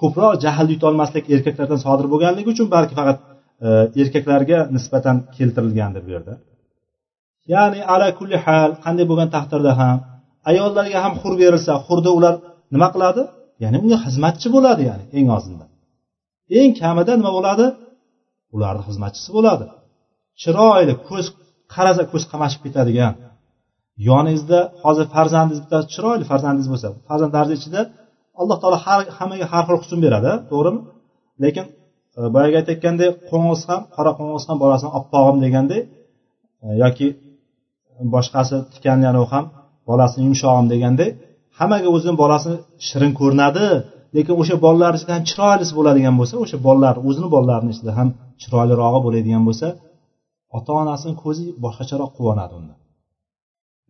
[0.00, 3.18] ko'proq jahlni yutolmaslik erkaklardan sodir bo'lganligi uchun balki faqat
[3.66, 3.68] e,
[4.02, 6.34] erkaklarga nisbatan keltirilgandir bu yerda.
[7.54, 9.96] Ya'ni ala kulli hal qanday bo'lgan taqdirda ham
[10.50, 12.34] ayollarga ham hur berilsa hurda ular
[12.74, 13.22] nima qiladi?
[13.62, 15.64] Ya'ni unga xizmatchi bo'ladi ya'ni eng ozida
[16.58, 17.66] eng kamida nima bo'ladi?
[18.54, 19.66] Ularni xizmatchisi bo'ladi.
[20.42, 21.26] Chiroyli ko'z
[21.74, 23.12] qarasa ko'z qamashib ketadigan
[24.08, 27.80] yoningizda hozir farzandingiz bittasi chiroyli farzandingiz bo'lsa farzandlaringiz ichida
[28.40, 30.80] alloh taolo har hammaga har xil husn beradi to'g'rimi?
[31.44, 31.64] Lekin
[32.18, 35.80] e, boyagi aytayotgandek qo'ng'iz ham qora qo'ng'iz ham bolasini oppog'im deganday
[36.64, 37.08] e, yoki
[38.14, 39.44] boshqasi tikanlari ham
[39.88, 41.10] bolasini yumshog'im deganday
[41.58, 42.56] hammaga o'zini bolasini
[42.88, 43.66] shirin ko'rinadi.
[44.16, 48.08] Lekin o'sha bolalar ichida ham chiroylisi bo'ladigan bo'lsa o'sha bolalar o'zini bolalarini ichida ham
[48.42, 49.66] chiroylirog'i bo'ladigan bo'lsa
[50.56, 52.74] ota onasini ko'zi boshqacharoq quvonadi unda.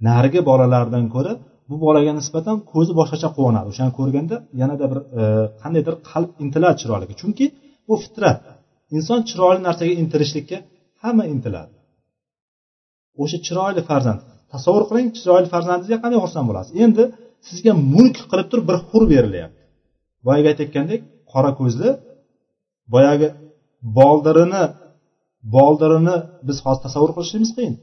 [0.09, 1.33] Narigi bolalardan ko'ra
[1.71, 3.67] bu bolaga nisbatan ko'zi boshqacha quvonadi.
[3.73, 5.23] O'shani ko'rganda yanada bir e,
[5.63, 7.15] qandaydir qalb intiladi chiroyliga.
[7.21, 7.47] Chunki
[7.89, 8.39] bu fitrat.
[8.97, 10.59] Inson chiroyli narsaga intilishlikka
[11.03, 11.75] hamma intiladi.
[13.23, 14.21] O'sha chiroyli farzand.
[14.53, 16.73] Tasavvur qiling chiroyli farzandingizga qanday xursand bo'lasiz?
[16.85, 17.03] Endi
[17.49, 19.63] sizga mulk qilib turib bir hur berilyapti.
[20.27, 21.01] Boyagi aytayotgandek
[21.33, 21.89] qora ko'zli
[22.95, 23.29] boyagi
[23.99, 24.65] boldirini
[25.57, 26.17] boldirini
[26.49, 27.75] biz hozir tasavvur qilishimiz qiyin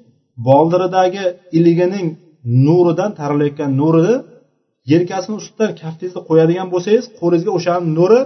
[0.47, 1.23] boldiridagi
[1.57, 2.07] iligining
[2.65, 4.15] nuridan taralayotgan nurini
[4.91, 8.19] yelkasini ustidan kaftingizni qo'yadigan bo'lsangiz qo'lingizga o'shani nuri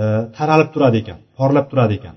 [0.00, 0.02] e,
[0.36, 2.14] taralib turadi ekan porlab turadi ekan.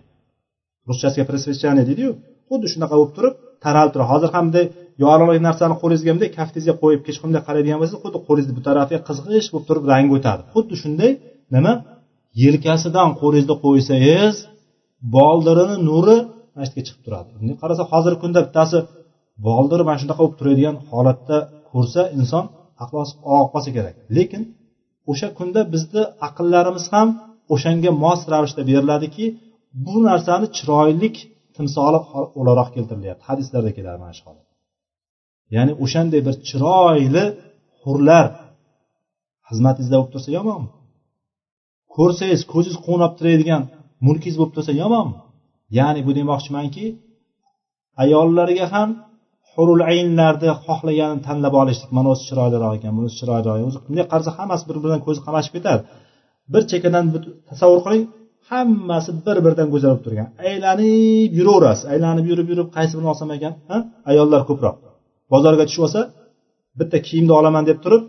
[0.89, 2.09] Ruschasiga просвещание deydiyu
[2.49, 3.33] xuddi shunaqa bo'lib turib
[3.65, 4.09] taralib turadi.
[4.13, 4.65] Hozir ham bunday
[5.03, 9.65] yorug'lik narsani qo'lingizga bunday kaftingizga qo'yib kechqurunday qaraydigan bo'lsangiz xuddi qo'lingizni bu tarafiga qizg'ish bo'lib
[9.69, 10.41] turib rangi o'tadi.
[10.53, 11.11] Xuddi shunday
[11.55, 11.73] nima?
[12.43, 14.35] Yelkasidan qo'lingizni qo'ysangiz
[15.15, 16.17] boldirini nuri
[16.53, 17.29] mana shu yerga chiqib turadi.
[17.39, 18.77] Bunday qarasa hozirgi kunda bittasi
[19.47, 21.37] boldir mana shunaqa bo'lib turadigan holatda
[21.71, 22.45] ko'rsa inson
[22.83, 22.97] aqli
[23.33, 23.95] og'ib qolsa kerak.
[24.17, 24.41] Lekin
[25.11, 27.07] o'sha kunda bizni aqllarimiz ham
[27.53, 29.25] o'shanga mos ravishda beriladiki
[29.85, 31.15] bu narsani chiroylik
[31.55, 31.99] timsoli
[32.39, 33.23] o'laroq keltirilyapti.
[33.29, 34.47] Hadislarda keladi mana shu holat.
[35.55, 37.25] Ya'ni o'shanday bir chiroyli
[37.83, 38.25] hurlar
[39.49, 40.69] xizmatingizda bo'lib tursa yomonmi
[41.95, 43.63] ko'rsangiz ko'zingiz quvnab turadigan
[44.05, 45.17] mulkingiz bo'lib tursa yomonmi
[45.79, 46.85] ya'ni bu demoqchimanki
[48.03, 48.89] ayollarga ham
[49.55, 52.91] hurul aynlarni xohlaganini tanlab olishlik mana o'zi chiroyliroq ekan.
[52.97, 55.81] Bunisi chiroyliroq o'zi bunday qarasa hammasi bir biridan ko'zi qamashib ketadi
[56.53, 57.05] bir chekkadan
[57.49, 58.03] tasavvur qiling
[58.49, 60.27] hammasi bir biridan go'zal bo'lib turgan.
[60.49, 61.85] Aylanib yuraverasiz.
[61.93, 63.53] Aylanib yurib yurib qaysi birini olsam ekan?
[64.11, 64.75] Ayollar ko'proq.
[65.33, 66.01] Bozorga tushib olsa
[66.79, 68.03] bitta kiyimni olaman deb turib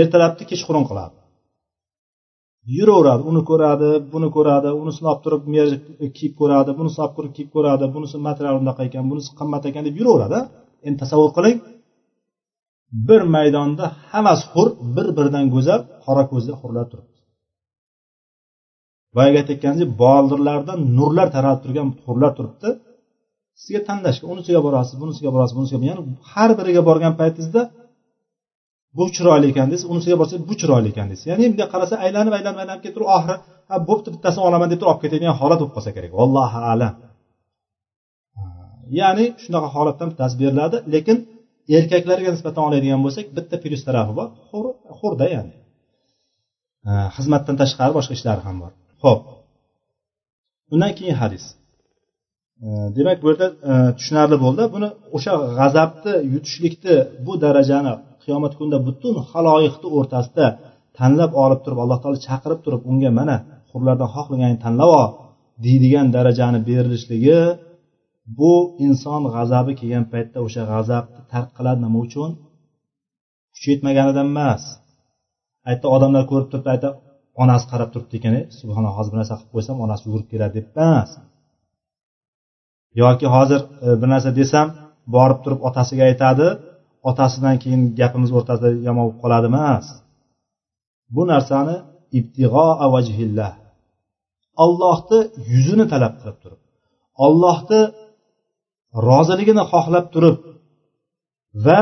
[0.00, 1.14] ertalabni kechqurun qiladi.
[2.76, 5.42] Yuraveradi uni ko'radi buni ko'radi unisini olib turib
[6.16, 9.96] kiyib ko'radi bunisini olib turib kiyib ko'radi bunisi material unaqa ekan bunisi qimmat ekan deb
[10.00, 10.38] yuraveradi
[10.86, 11.58] endi tasavvur qiling.
[13.08, 17.18] Bir maydonda hammasi hur bir biridan go'zal qora ko'zli hurlar turibdi.
[19.16, 22.68] Boyagi aytayotgandek boldirlardan nurlar taralib turgan hurlar turibdi.
[23.62, 26.02] Sizga tanlashga unisiga borasiz bunisiga borasiz bunisiga ya'ni
[26.32, 27.62] har biriga borgan paytingizda
[28.96, 31.24] bu chiroyli ekan desa unisiga borsa bu chiroyli ekan desa.
[31.32, 33.36] Ya'ni bunday qarasa aylanib aylanib aylanib kelib turib oxiri
[33.70, 36.12] ha bo'pti bittasini olaman deb turib olib ketadigan holat bo'lib qolsa kerak.
[36.20, 36.94] Vallohu alam.
[39.00, 41.16] Ya'ni shunaqa holatdan bittasi beriladi lekin
[41.78, 44.28] erkaklarga nisbatan oladigan bo'lsak bitta plyus tarafi bor
[45.00, 45.54] hurda ya'ni.
[47.16, 48.72] Xizmatdan tashqari boshqa ishlari ham bor.
[49.04, 49.22] Ho'p
[50.72, 51.44] undan keyin hadis.
[52.96, 54.62] Demak bu yerda e, tushunarli bo'ldi.
[54.74, 60.46] Buni o'sha g'azabni yutishlikni bu darajani qiyomat kunida butun haloyiqni o'rtasida
[60.98, 63.36] tanlab olib turib alloh taolo chaqirib turib unga mana
[63.70, 65.08] hurlardan xohlaganingni tanlab ol
[65.64, 67.40] deydigan darajani berilishligi
[68.38, 68.52] bu
[68.86, 72.30] inson g'azabi kelgan paytda o'sha g'azabni tark qiladi nima uchun?
[73.54, 74.62] Kuchi yetmaganidan emas.
[75.70, 76.88] Aytdi odamlar ko'rib turibdi aytdi
[77.42, 80.66] onasi qarab turibdi ekan e, subhanalloh hozir bir narsa qilib qo'ysam onasi yugurib keladi deb
[80.86, 81.10] emas.
[83.02, 84.66] Yoki hozir e, bir narsa desam
[85.16, 86.46] borib turib otasiga aytadi
[87.08, 89.86] otasidan keyin gapimiz o'rtasida yomon bo'lib qoladi emas.
[91.14, 91.76] Bu narsani
[92.18, 93.52] ibtig'o vajhillah.
[94.64, 95.18] Ollohni
[95.52, 96.60] yuzini talab qilib turib
[97.26, 97.80] ollohni
[99.08, 100.36] roziligini xohlab turib
[101.66, 101.80] va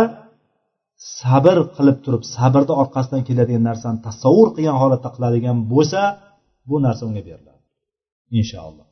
[1.21, 6.01] sabr qilib turib sabrni orqasidan keladigan narsani tasavvur qilgan holatda qiladigan bo'lsa
[6.69, 7.61] bu narsa unga beriladi.
[8.41, 8.87] Inshaalloh.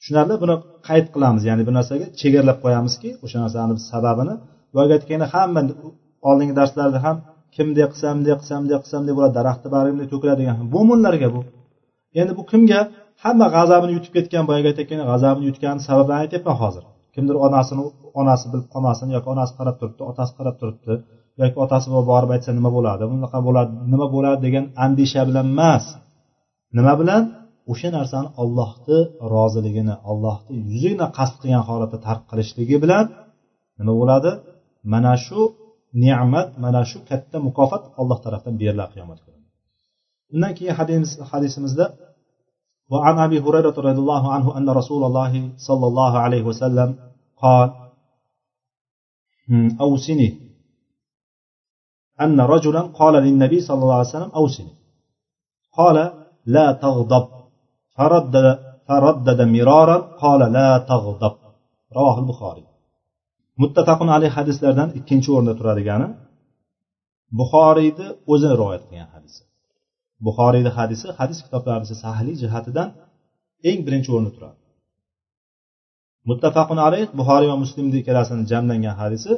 [0.00, 0.54] Tushunarli buni
[0.88, 1.42] qayd qilamiz.
[1.50, 4.34] Ya'ni bu narsaga chegaralab qo'yamizki o'sha narsani sababini
[4.76, 5.60] boyagi hamma
[6.28, 7.16] oldingi darslarda ham
[7.54, 11.28] kim bunday qilsam bunday qilsam bunday qilsam deb bo'ladi daraxtni bargi bunday to'kiladi degan mo'minlarga
[11.34, 11.40] bu.
[12.20, 12.80] Endi bu kimga?
[13.24, 16.84] Hamma g'azabini yutib ketgan boyagi aytayotgan g'azabini yutgan sabablarni aytyapman hozir.
[17.14, 17.82] Kimdir onasini
[18.20, 20.92] onasi bilib qolmasin yoki onasi qarab turibdi otasi qarab turibdi
[21.42, 23.02] yoki otasi borib aytsa nima bo'ladi?
[23.12, 25.84] Bunaqa bo'ladi nima bo'ladi degan andisha bilan emas.
[26.78, 27.22] Nima bilan?
[27.72, 28.98] O'sha narsani ollohni
[29.34, 33.04] roziligini ollohni yuzini qasd qilgan holatda tark qilishligi bilan
[33.78, 34.30] nima bo'ladi?
[34.92, 35.40] Mana shu
[36.04, 39.48] ne'mat mana shu katta mukofot alloh tarafdan beriladi qiyomat kunida.
[40.34, 40.74] Undan keyin
[41.32, 41.86] hadisimizda
[42.92, 46.98] وعن أبي هريرة رضي الله عنه أن رسول الله صلى الله عليه وسلم
[47.36, 47.68] قال
[49.80, 50.28] أوسني
[52.20, 54.74] أن رجلا قال للنبي صلى الله عليه وسلم أوسني
[55.78, 56.12] قال
[56.46, 57.28] لا تغضب
[57.96, 58.58] فردد
[58.88, 61.36] فردد مرارا قال لا تغضب
[61.96, 62.64] رواه البخاري
[63.62, 66.08] muttafaqun alayh hadislardan ikkinchi o'rinda turadigani
[67.38, 69.42] buxoriyni o'zi rivoyat qilgan hadisi.
[70.26, 72.88] Buxoriyni hadisi hadis kitoblarida sahliy jihatidan
[73.70, 74.58] eng birinchi o'rinda turadi.
[76.30, 79.32] Muttafaqun alayh buxoriy va muslimni ikkalasini jamlangan hadisi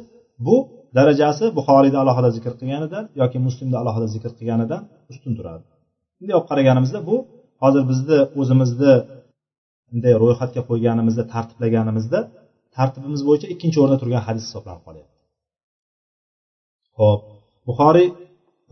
[0.47, 0.57] bu
[0.97, 5.65] darajasi buxoriyda alohida zikr qilganidan yoki muslimda alohida zikr qilganidan ustun turadi.
[6.19, 7.17] Bunday olib qaraganimizda bu
[7.63, 8.95] hozir bizni o'zimizni
[9.89, 12.19] bunday ro'yxatga qo'yganimizda tartiblaganimizda
[12.77, 15.17] tartibimiz bo'yicha ikkinchi o'rinda turgan hadis hisoblanib qolyapti.
[16.99, 17.21] Ho'p
[17.69, 18.09] buxoriy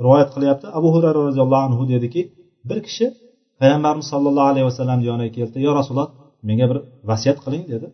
[0.04, 0.66] rivoyat qilyapti.
[0.78, 2.20] Abu hurayra roziyallohu anhu dediki
[2.68, 3.06] bir kishi
[3.60, 5.56] payg'ambarimiz sollallohu alayhi vasallam yoniga keldi.
[5.66, 6.10] Yo rasululloh
[6.48, 6.78] menga bir
[7.10, 7.86] vasiyat qiling dedi.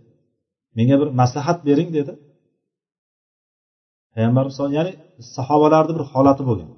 [0.78, 2.12] Menga bir maslahat bering dedi.
[4.14, 4.46] Payg'ambar
[4.76, 4.92] ya'ni
[5.36, 6.70] sahobalarni bir holati bo'lgan.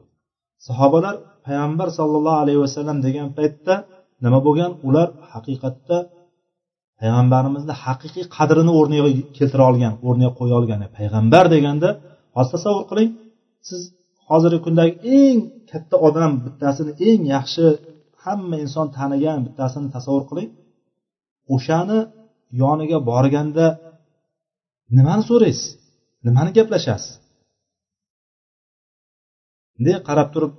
[0.69, 1.15] Sahobalar
[1.47, 3.75] payg'ambar sollallohu alayhi vasallam degan paytda
[4.25, 4.73] nima bo'lgan?
[4.89, 5.97] Ular haqiqatda
[7.01, 11.89] payg'ambarimizni haqiqiy qadrini o'rniga keltira olgan o'rniga qo'ya olgan e, payg'ambar deganda
[12.37, 13.11] hozir tasavvur qiling
[13.69, 13.81] siz
[14.31, 15.39] hozirgi kundagi eng
[15.71, 17.65] katta odam bittasini eng yaxshi
[18.25, 20.51] hamma inson tanigan bittasini tasavvur qiling.
[21.55, 21.99] O'shani
[22.63, 23.67] yoniga borganda
[24.97, 25.69] nimani so'raysiz?
[26.27, 27.13] Nimani gaplashasiz?
[29.75, 30.53] Bunday qarab turib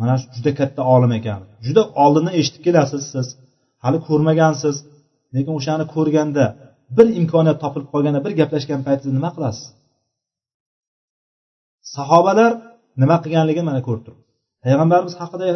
[0.00, 1.40] mana shu juda katta olim ekan.
[1.66, 3.26] Juda oldindan eshitib kelasiz siz
[3.84, 4.76] hali ko'rmagansiz.
[5.34, 6.44] Lekin o'shani ko'rganda
[6.96, 9.66] bir imkoniyat topilib qolganda bir gaplashgan paytida nima qilasiz?
[11.96, 12.52] Sahobalar
[13.02, 14.24] nima qilganligini mana ko'rib turibdi.
[14.64, 15.48] Payg'ambarimiz haqida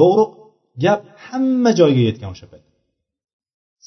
[0.00, 0.30] doğruq
[0.84, 2.64] gap hamma joyga yetgan o'sha payt.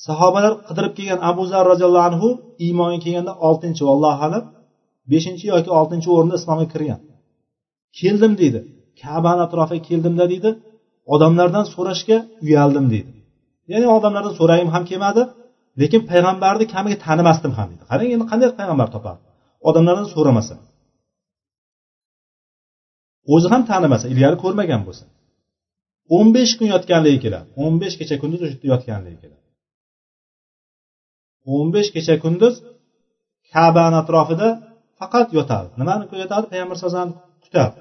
[0.05, 2.27] Sahobalar qidirib kelgan abu zar roziyallohu anhu
[2.65, 4.43] iymonga kelganda oltinchi vallohu alam
[5.11, 6.99] beshinchi yoki oltinchi o'rinda islomga kirgan.
[7.99, 8.59] Keldim deydi.
[9.01, 10.49] Kabani atrofiga keldimda deydi.
[11.13, 13.11] Odamlardan so'rashga uyaldim deydi.
[13.72, 15.22] Ya'ni odamlardan so'ragim ham kelmadi
[15.82, 19.22] lekin payg'ambarni kamiga tanimasdim ham deydi qarang endi qanday payg'ambar topadi
[19.69, 20.55] odamlardan so'ramasa.
[23.34, 25.05] O'zi ham tanimasa ilgari ko'rmagan bo'lsa.
[26.15, 27.47] O'n besh kun yotganligi keladi.
[27.63, 29.41] O'n besh kecha kunduz o'sha yerda yotganligi keladi.
[31.55, 32.55] O'n besh kecha kunduz
[33.53, 34.47] kabani atrofida
[34.99, 37.80] faqat yotadi nimani yotadi payg'ambar sallallohu alayhi kutadi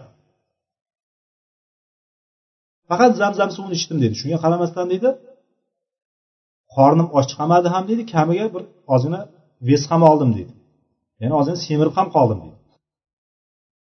[2.91, 5.11] faqat zamzam suvini ichdim deydi shunga qaramasdan deydi
[6.76, 8.62] qornim och chiqamadi ham deydi kamiga bir
[8.94, 9.20] ozgina
[9.68, 10.52] vez ham oldim deydi.
[11.20, 12.58] Ya'ni ozgina semirib ham qoldim deydi.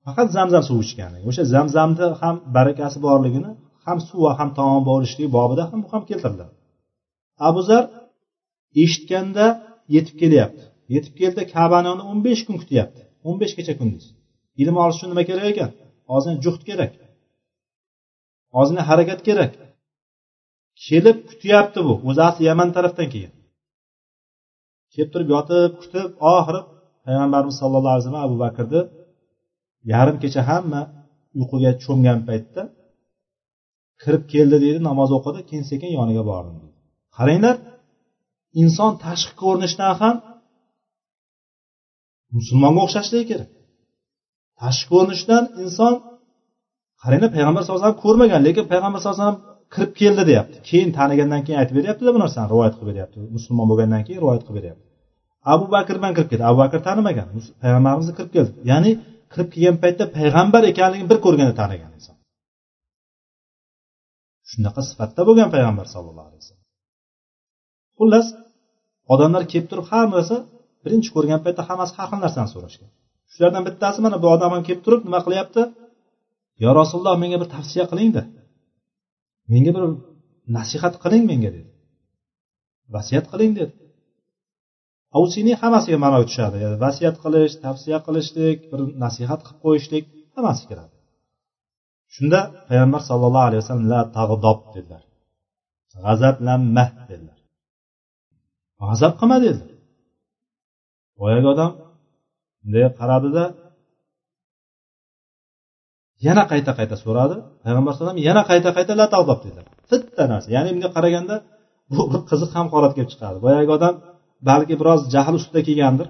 [0.04, 1.12] Faqat zamzam suvi ichgan.
[1.28, 3.50] O'sha zamzamni ham barakasi borligini
[3.86, 6.54] ham suv va ham taom bo'lishligi bobida ham bu ham keltiriladi
[7.38, 7.84] abu zar
[8.82, 9.46] eshitganda
[9.94, 10.62] yetib kelyapti.
[10.94, 13.00] Yetib keldi kabani yonida o'n besh kun kutyapti.
[13.28, 14.04] o'n besh kecha kunduz.
[14.62, 15.70] Ilm olish uchun nima kerak ekan?
[16.14, 16.92] Ozgina juhd kerak.
[18.60, 19.52] Ozgina harakat kerak.
[20.86, 21.92] Kelib kutyapti bu.
[22.08, 23.34] O'zi asli yaman tarafdan kelgan.
[24.92, 26.60] Kelib turib yotib kutib oxiri
[27.04, 28.80] payg'ambarimiz sallallohu alayhi vasallam abu bakrni
[29.92, 30.80] yarim kecha hamma
[31.38, 32.62] uyquga cho'mgan paytda
[34.02, 36.56] kirib keldi deydi namoz o'qidi keyin sekin yoniga bordim
[37.16, 37.56] qaranglar
[38.62, 40.16] inson tashqi ko'rinishdan ham
[42.36, 43.50] musulmonga o'xshashligi kerak.
[44.60, 45.94] Tashqi ko'rinishdan inson
[47.02, 50.56] qaranglar payg'ambar sallallohu alayhi vasallam ko'rmagan lekin payg'ambar sallallohu alayhi vasallam kirib keldi deyapti.
[50.68, 53.16] Keyin tanigandan keyin aytib beryaptida bu narsani rivoyat qilib beryapti.
[53.36, 54.84] Musulmon bo'lgandan keyin rivoyat qilib beryapti.
[55.54, 57.26] Abu bakr bilan kirib keldi abu bakr tanimagan
[57.62, 58.52] payg'ambarimizni kirib keldi.
[58.70, 58.90] Ya'ni
[59.32, 62.16] kirib kelgan paytda payg'ambar ekanligini bir ko'rganda tanigan inson.
[64.50, 66.66] Shunaqa sifatda bo'lgan payg'ambar sallallohu alayhi vasallam.
[67.98, 68.26] Xullas
[69.14, 70.36] odamlar kelib turib har narsa
[70.84, 72.90] birinchi ko'rgan paytda hammasi har xil narsani so'rashgan.
[73.32, 75.62] Shulardan bittasi mana bu odam ham kelib turib nima qilyapti?
[76.64, 78.22] Yo rasululloh menga bir tavsiya qilingda
[79.52, 79.84] menga bir
[80.56, 81.70] nasihat qiling menga dedi.
[82.94, 83.74] Vasiyat qiling dedi.
[85.18, 86.58] Avsiyni hammasiga ma'no tushadi.
[86.84, 90.94] Vasiyat qilish tavsiya qilishlik bir nasihat qilib qo'yishlik hammasi kiradi.
[92.14, 95.02] Shunda payg'ambar sallallohu alayhi vasallam la tag'dob dedilar.
[96.04, 97.38] G'azablanma dedilar.
[98.82, 99.70] G'azab qilma dedilar.
[101.20, 101.72] Boyagi odam
[102.60, 103.44] bunday qaradida
[106.26, 107.34] yana qayta qayta so'radi.
[107.64, 109.64] Payg'ambar alayhisalom yana qayta qayta la tag'dob dedilar.
[109.90, 110.48] Bitta narsa.
[110.56, 111.36] Ya'ni bunga qaraganda
[111.94, 113.36] bu bir qiziq ham holat kelib chiqadi.
[113.46, 113.94] Boyagi odam
[114.50, 116.08] balki biroz jahl ustida kelgandir.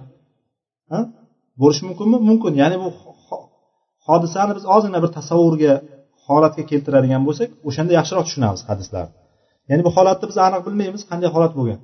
[1.61, 2.19] Bo'lishi mumkinmi?
[2.29, 2.53] Mumkin.
[2.63, 2.89] Ya'ni bu
[4.09, 5.73] hodisani biz ozgina bir tasavvurga
[6.27, 9.15] holatga keltiradigan bo'lsak o'shanda yaxshiroq tushunamiz hadislarni.
[9.71, 11.81] Ya'ni bu holatni biz aniq bilmaymiz qanday holat bo'lgan.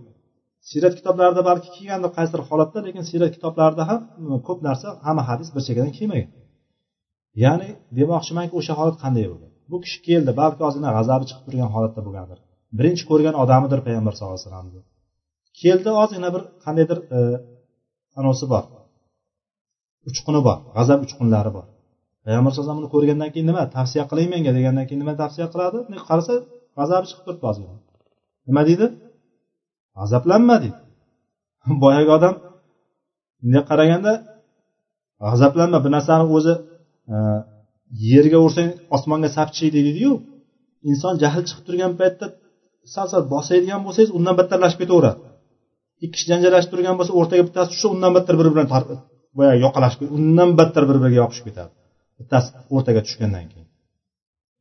[0.70, 4.01] Siyrat kitoblarida balki kelgandir qaysidir holatda lekin siyrat kitoblarida ham
[4.47, 6.31] ko'p narsa hamma hadis bir chekkadan kelmagan.
[7.45, 7.68] Ya'ni
[7.99, 12.39] demoqchimanki o'sha holat qanday bo'lgan bu kishi keldi balki ozgina g'azabi chiqib turgan holatda bo'lgandir.
[12.78, 14.80] Birinchi ko'rgan odamidir payg'ambar sallallohu alayhi vasallamni.
[15.61, 17.20] Keldi ozgina bir qandaydir e,
[18.20, 18.64] anosi bor.
[20.11, 21.66] Uchquni bor g'azab uchqunlari bor.
[22.24, 23.62] Payg'ambar sallallohu alayhi vasallam ko'rgandan keyin nima?
[23.76, 25.78] Tavsiya qiling menga degandan keyin nima tavsiya qiladi?
[26.09, 26.35] Qarasa
[26.78, 27.74] g'azabi chiqib turibdi ozgina.
[28.49, 28.87] Nima deydi?
[29.99, 30.78] G'azablanma deydi.
[31.82, 32.35] Boyagi odam
[33.41, 34.12] bunday qaraganda
[35.24, 36.55] g'azablanma bir narsani o'zi
[38.13, 40.13] yerga ursang osmonga sapchiydi deydiyu
[40.91, 42.27] inson jahl chiqib turgan paytda
[42.95, 45.21] sal sal bosadigan bo'lsangiz undan battarlashib ketaveradi.
[46.05, 48.67] Ikki kishi janjallashib turgan bo'lsa o'rtaga bittasi tushsa undan battar bir bilan
[49.39, 51.73] boyagi yoqalashib undan battar bir biriga yopishib ketadi.
[52.19, 53.69] Bittasi o'rtaga tushgandan keyin.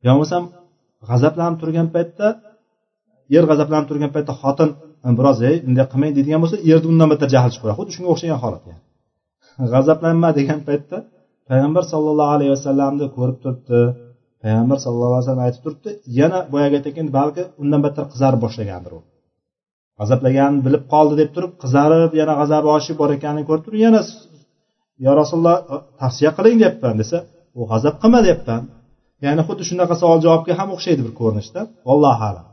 [0.04, 0.42] Yo bo'lmasam
[1.08, 2.26] g'azablanib turgan paytda
[3.36, 4.70] er g'azablanib turgan paytda xotin
[5.18, 8.38] biroz ey bunday qilmang deydigan bo'lsa erni undan battar jahli chiqib qoladi xuddi shunga o'xshagan
[8.44, 8.82] holat yani.
[9.72, 10.98] G'azablanma degan paytda
[11.48, 13.80] payg'ambar sallallohu alayhi vasallamni ko'rib turibdi.
[14.42, 19.00] Payg'ambar sallallohu alayhi vasallam aytib turibdi yana boyagi aytgan balki undan battar qizarib boshlagandir u.
[19.98, 24.00] G'azablaganini bilib qoldi deb turib qizarib yana g'azabi oshib bor ekanini ko'rib turib yana
[25.04, 25.56] yo rasululloh
[26.00, 27.16] tavsiya qiling deyapman desa
[27.58, 28.62] u g'azab qilma deyapman.
[29.24, 31.60] Ya'ni xuddi shunaqa savol javobga ham o'xshaydi bir ko'rinishda.
[31.88, 32.46] Vallohu alam.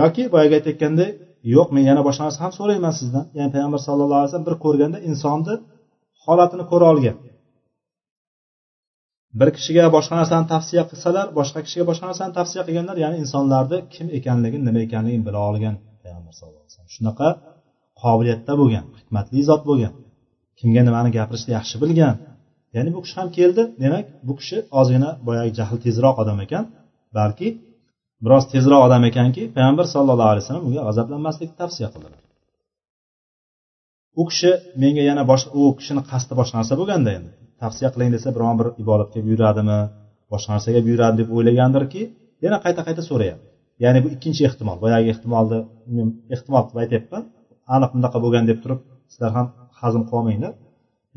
[0.00, 1.10] Yoki boyagi aytayotgandek
[1.54, 3.24] yo'q men yana boshqa narsa ham so'rayman sizdan.
[3.38, 5.54] Ya'ni payg'ambar sallallohu alayhi vasallam bir ko'rganda insonni
[6.24, 7.16] holatini ko'ra olgan.
[9.40, 14.06] Bir kishiga boshqa narsani tavsiya qilsalar boshqa kishiga boshqa narsani tavsiya qilganlar ya'ni insonlarni kim
[14.18, 16.92] ekanligini nima ekanligini bila olgan payg'ambar sallallohu alayhi vasallam.
[16.96, 17.28] Shunaqa
[18.02, 19.92] qobiliyatda bo'lgan hikmatli zot bo'lgan
[20.58, 22.14] kimga nimani gapirishni yaxshi bilgan.
[22.76, 26.64] Ya'ni bu kishi ham keldi demak bu kishi ozgina boyagi jahli tezroq odam ekan
[27.18, 27.48] balki
[28.24, 32.22] biroz tezroq odam ekanki payg'ambar sallallohu alayhi vasallam unga g'azablanmaslikni tavsiya qildilar.
[34.20, 34.50] U kishi
[34.82, 37.32] menga yana boshqa u kishini qasdi boshqa narsa bo'lganda endi
[37.62, 39.78] tavsiya qiling desa biron bir ibodatga buyuradimi
[40.32, 42.02] boshqa narsaga buyuradi deb o'ylagandirki
[42.44, 43.48] yana qayta qayta so'rayapti.
[43.84, 45.58] Ya'ni bu ikkinchi ehtimol boyagi ehtimolni
[46.34, 47.22] ehtimol qilib aytyapman.
[47.74, 48.80] Aniq bunaqa bo'lgan deb turib
[49.12, 49.46] sizlar ham
[49.80, 50.52] hazm qilolmanglar.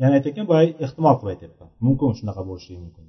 [0.00, 1.68] Ya'ni aytayotgan boyagi ehtimol qilib aytyapman.
[1.86, 3.04] Mumkin shunaqa bo'lishligi mumkin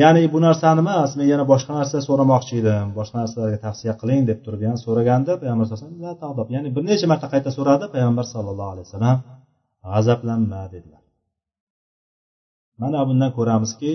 [0.00, 4.38] ya'ni bu narsani emas men yana boshqa narsa so'ramoqchi edim boshqa narsalarga tavsiya qiling deb
[4.44, 9.18] turib yana so'raganda payg'ambar sallallohu ya'ni bir necha marta qayta so'radi payg'ambar sallallohu alayhi vasallam
[9.90, 11.03] g'azablanma dedilar.
[12.82, 13.92] Mana bundan ko'ramizki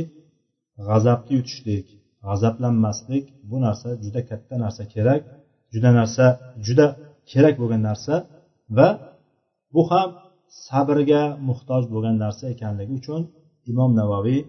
[0.88, 1.86] g'azabni yutishlik
[2.28, 5.22] g'azablanmaslik bu narsa juda katta narsa kerak
[5.74, 6.26] juda narsa
[6.66, 6.88] juda
[7.32, 8.14] kerak bo'lgan narsa
[8.78, 8.88] va
[9.74, 10.10] bu ham
[10.68, 13.22] sabrga muhtoj bo'lgan narsa ekanligi uchun
[13.72, 14.40] imom navoiy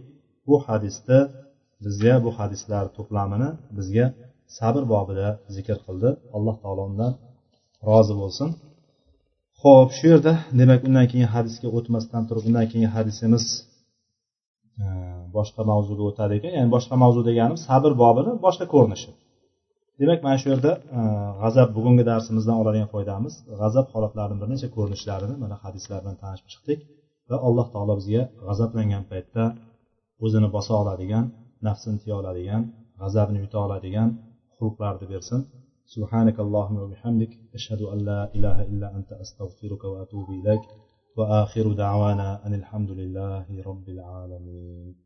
[0.46, 1.18] bu hadisda
[1.84, 4.06] bizga bu hadislar to'plamini bizga
[4.58, 6.10] sabr bobida zikr qildi.
[6.36, 7.12] Alloh taolo undan
[7.88, 8.48] rozi bo'lsin.
[9.62, 13.44] Ho'p shu yerda demak undan keyin hadisga o'tmasdan turib undan keyingi hadisimiz
[15.35, 19.11] boshqa mavzuga o'tadi ekan ya'ni boshqa mavzu deganim sabr bobini boshqa ko'rinishi
[19.99, 21.01] demak mana shu yerda e,
[21.41, 26.79] g'azab bugungi darsimizdan oladigan foydamiz g'azab holatlarini bir necha ko'rinishlarini mana hadislardan tanishib chiqdik
[27.29, 29.43] va alloh taolo bizga g'azablangan paytda
[30.25, 31.25] o'zini bosa oladigan
[31.67, 32.61] nafsini tiya oladigan
[33.01, 34.09] g'azabni yuta oladigan
[34.57, 35.41] xulqlarni bersin
[35.95, 40.63] سبحانك اللهم وبحمدك أشهد أن لا إله إلا أنت أستغفرك وأتوب إليك
[41.16, 44.94] وآخر دعوانا أن الحمد لله رب العالمين.